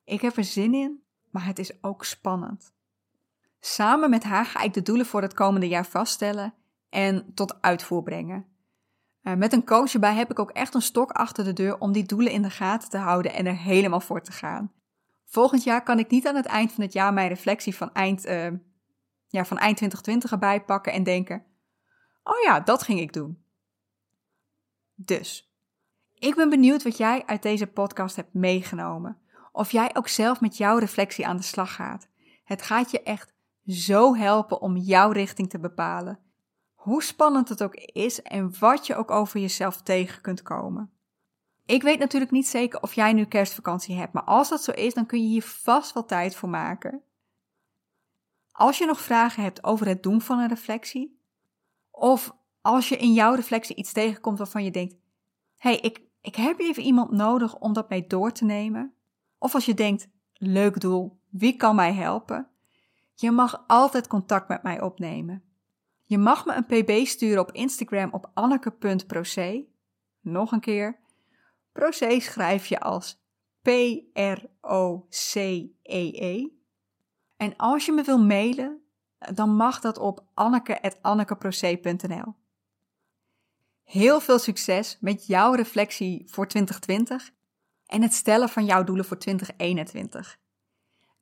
Ik 0.03 0.21
heb 0.21 0.37
er 0.37 0.43
zin 0.43 0.73
in, 0.73 1.03
maar 1.29 1.45
het 1.45 1.59
is 1.59 1.83
ook 1.83 2.05
spannend. 2.05 2.73
Samen 3.59 4.09
met 4.09 4.23
haar 4.23 4.45
ga 4.45 4.61
ik 4.61 4.73
de 4.73 4.81
doelen 4.81 5.05
voor 5.05 5.21
het 5.21 5.33
komende 5.33 5.67
jaar 5.67 5.85
vaststellen 5.85 6.53
en 6.89 7.33
tot 7.33 7.61
uitvoer 7.61 8.03
brengen. 8.03 8.45
Uh, 9.23 9.33
met 9.33 9.53
een 9.53 9.65
coach 9.65 9.93
erbij 9.93 10.15
heb 10.15 10.31
ik 10.31 10.39
ook 10.39 10.51
echt 10.51 10.73
een 10.73 10.81
stok 10.81 11.11
achter 11.11 11.43
de 11.43 11.53
deur 11.53 11.79
om 11.79 11.91
die 11.91 12.05
doelen 12.05 12.31
in 12.31 12.41
de 12.41 12.49
gaten 12.49 12.89
te 12.89 12.97
houden 12.97 13.33
en 13.33 13.45
er 13.45 13.57
helemaal 13.57 14.01
voor 14.01 14.21
te 14.21 14.31
gaan. 14.31 14.71
Volgend 15.25 15.63
jaar 15.63 15.83
kan 15.83 15.99
ik 15.99 16.09
niet 16.09 16.27
aan 16.27 16.35
het 16.35 16.45
eind 16.45 16.71
van 16.71 16.83
het 16.83 16.93
jaar 16.93 17.13
mijn 17.13 17.27
reflectie 17.27 17.75
van 17.75 17.93
eind, 17.93 18.25
uh, 18.25 18.47
ja, 19.27 19.45
van 19.45 19.57
eind 19.57 19.77
2020 19.77 20.31
erbij 20.31 20.63
pakken 20.63 20.93
en 20.93 21.03
denken: 21.03 21.45
Oh 22.23 22.39
ja, 22.43 22.59
dat 22.59 22.83
ging 22.83 22.99
ik 22.99 23.13
doen. 23.13 23.43
Dus, 24.95 25.48
ik 26.19 26.35
ben 26.35 26.49
benieuwd 26.49 26.83
wat 26.83 26.97
jij 26.97 27.23
uit 27.25 27.41
deze 27.41 27.67
podcast 27.67 28.15
hebt 28.15 28.33
meegenomen. 28.33 29.17
Of 29.51 29.71
jij 29.71 29.95
ook 29.95 30.07
zelf 30.07 30.41
met 30.41 30.57
jouw 30.57 30.77
reflectie 30.77 31.27
aan 31.27 31.37
de 31.37 31.43
slag 31.43 31.75
gaat. 31.75 32.07
Het 32.43 32.61
gaat 32.61 32.91
je 32.91 33.03
echt 33.03 33.33
zo 33.67 34.15
helpen 34.15 34.61
om 34.61 34.77
jouw 34.77 35.11
richting 35.11 35.49
te 35.49 35.59
bepalen. 35.59 36.19
Hoe 36.73 37.03
spannend 37.03 37.49
het 37.49 37.63
ook 37.63 37.75
is 37.75 38.21
en 38.21 38.53
wat 38.59 38.87
je 38.87 38.95
ook 38.95 39.11
over 39.11 39.39
jezelf 39.39 39.81
tegen 39.81 40.21
kunt 40.21 40.41
komen. 40.41 40.91
Ik 41.65 41.81
weet 41.81 41.99
natuurlijk 41.99 42.31
niet 42.31 42.47
zeker 42.47 42.81
of 42.81 42.93
jij 42.93 43.13
nu 43.13 43.25
kerstvakantie 43.25 43.95
hebt, 43.95 44.13
maar 44.13 44.23
als 44.23 44.49
dat 44.49 44.63
zo 44.63 44.71
is, 44.71 44.93
dan 44.93 45.05
kun 45.05 45.21
je 45.21 45.27
hier 45.27 45.43
vast 45.43 45.93
wel 45.93 46.05
tijd 46.05 46.35
voor 46.35 46.49
maken. 46.49 47.01
Als 48.51 48.77
je 48.77 48.85
nog 48.85 49.01
vragen 49.01 49.43
hebt 49.43 49.63
over 49.63 49.87
het 49.87 50.03
doen 50.03 50.21
van 50.21 50.39
een 50.39 50.47
reflectie, 50.47 51.19
of 51.91 52.35
als 52.61 52.89
je 52.89 52.97
in 52.97 53.13
jouw 53.13 53.33
reflectie 53.33 53.75
iets 53.75 53.91
tegenkomt 53.91 54.37
waarvan 54.37 54.63
je 54.63 54.71
denkt: 54.71 54.95
hé, 55.57 55.69
hey, 55.69 55.79
ik, 55.79 56.01
ik 56.29 56.35
heb 56.35 56.59
even 56.59 56.83
iemand 56.83 57.11
nodig 57.11 57.59
om 57.59 57.73
dat 57.73 57.89
mee 57.89 58.07
door 58.07 58.31
te 58.31 58.45
nemen. 58.45 58.93
Of 59.37 59.53
als 59.53 59.65
je 59.65 59.73
denkt: 59.73 60.09
leuk 60.33 60.79
doel, 60.79 61.19
wie 61.29 61.55
kan 61.55 61.75
mij 61.75 61.93
helpen? 61.93 62.47
Je 63.13 63.31
mag 63.31 63.63
altijd 63.67 64.07
contact 64.07 64.47
met 64.47 64.63
mij 64.63 64.81
opnemen. 64.81 65.43
Je 66.03 66.17
mag 66.17 66.45
me 66.45 66.53
een 66.53 66.65
pb 66.65 67.07
sturen 67.07 67.41
op 67.41 67.51
Instagram 67.51 68.09
op 68.11 68.31
anneke.proce. 68.33 69.67
Nog 70.21 70.51
een 70.51 70.59
keer. 70.59 70.99
Proce 71.71 72.17
schrijf 72.19 72.65
je 72.65 72.79
als 72.79 73.21
P-R-O-C-E-E. 73.61 74.51
-E. 76.13 76.47
En 77.37 77.55
als 77.55 77.85
je 77.85 77.91
me 77.91 78.03
wil 78.03 78.19
mailen, 78.19 78.81
dan 79.33 79.55
mag 79.55 79.79
dat 79.79 79.97
op 79.97 80.25
anneke.annekeproce.nl. 80.33 82.35
Heel 83.89 84.19
veel 84.19 84.39
succes 84.39 84.97
met 84.99 85.27
jouw 85.27 85.53
reflectie 85.53 86.23
voor 86.25 86.47
2020 86.47 87.31
en 87.85 88.01
het 88.01 88.13
stellen 88.13 88.49
van 88.49 88.65
jouw 88.65 88.83
doelen 88.83 89.05
voor 89.05 89.17
2021. 89.17 90.39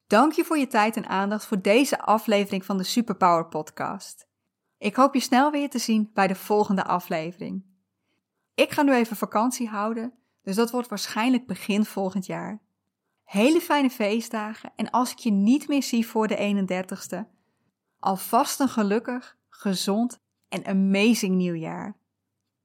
Dank 0.07 0.31
je 0.31 0.43
voor 0.43 0.57
je 0.57 0.67
tijd 0.67 0.95
en 0.95 1.07
aandacht 1.07 1.45
voor 1.45 1.61
deze 1.61 1.99
aflevering 1.99 2.65
van 2.65 2.77
de 2.77 2.83
Superpower 2.83 3.45
Podcast. 3.45 4.27
Ik 4.77 4.95
hoop 4.95 5.13
je 5.13 5.19
snel 5.19 5.51
weer 5.51 5.69
te 5.69 5.79
zien 5.79 6.09
bij 6.13 6.27
de 6.27 6.35
volgende 6.35 6.83
aflevering. 6.83 7.65
Ik 8.53 8.71
ga 8.71 8.81
nu 8.81 8.93
even 8.93 9.17
vakantie 9.17 9.67
houden, 9.67 10.13
dus 10.41 10.55
dat 10.55 10.71
wordt 10.71 10.89
waarschijnlijk 10.89 11.47
begin 11.47 11.85
volgend 11.85 12.25
jaar. 12.25 12.61
Hele 13.23 13.61
fijne 13.61 13.89
feestdagen 13.89 14.71
en 14.75 14.89
als 14.89 15.11
ik 15.11 15.17
je 15.17 15.31
niet 15.31 15.67
meer 15.67 15.83
zie 15.83 16.07
voor 16.07 16.27
de 16.27 16.65
31ste, 16.67 17.27
alvast 17.99 18.59
een 18.59 18.69
gelukkig, 18.69 19.37
gezond 19.49 20.19
en 20.49 20.65
amazing 20.65 21.35
nieuwjaar. 21.35 22.05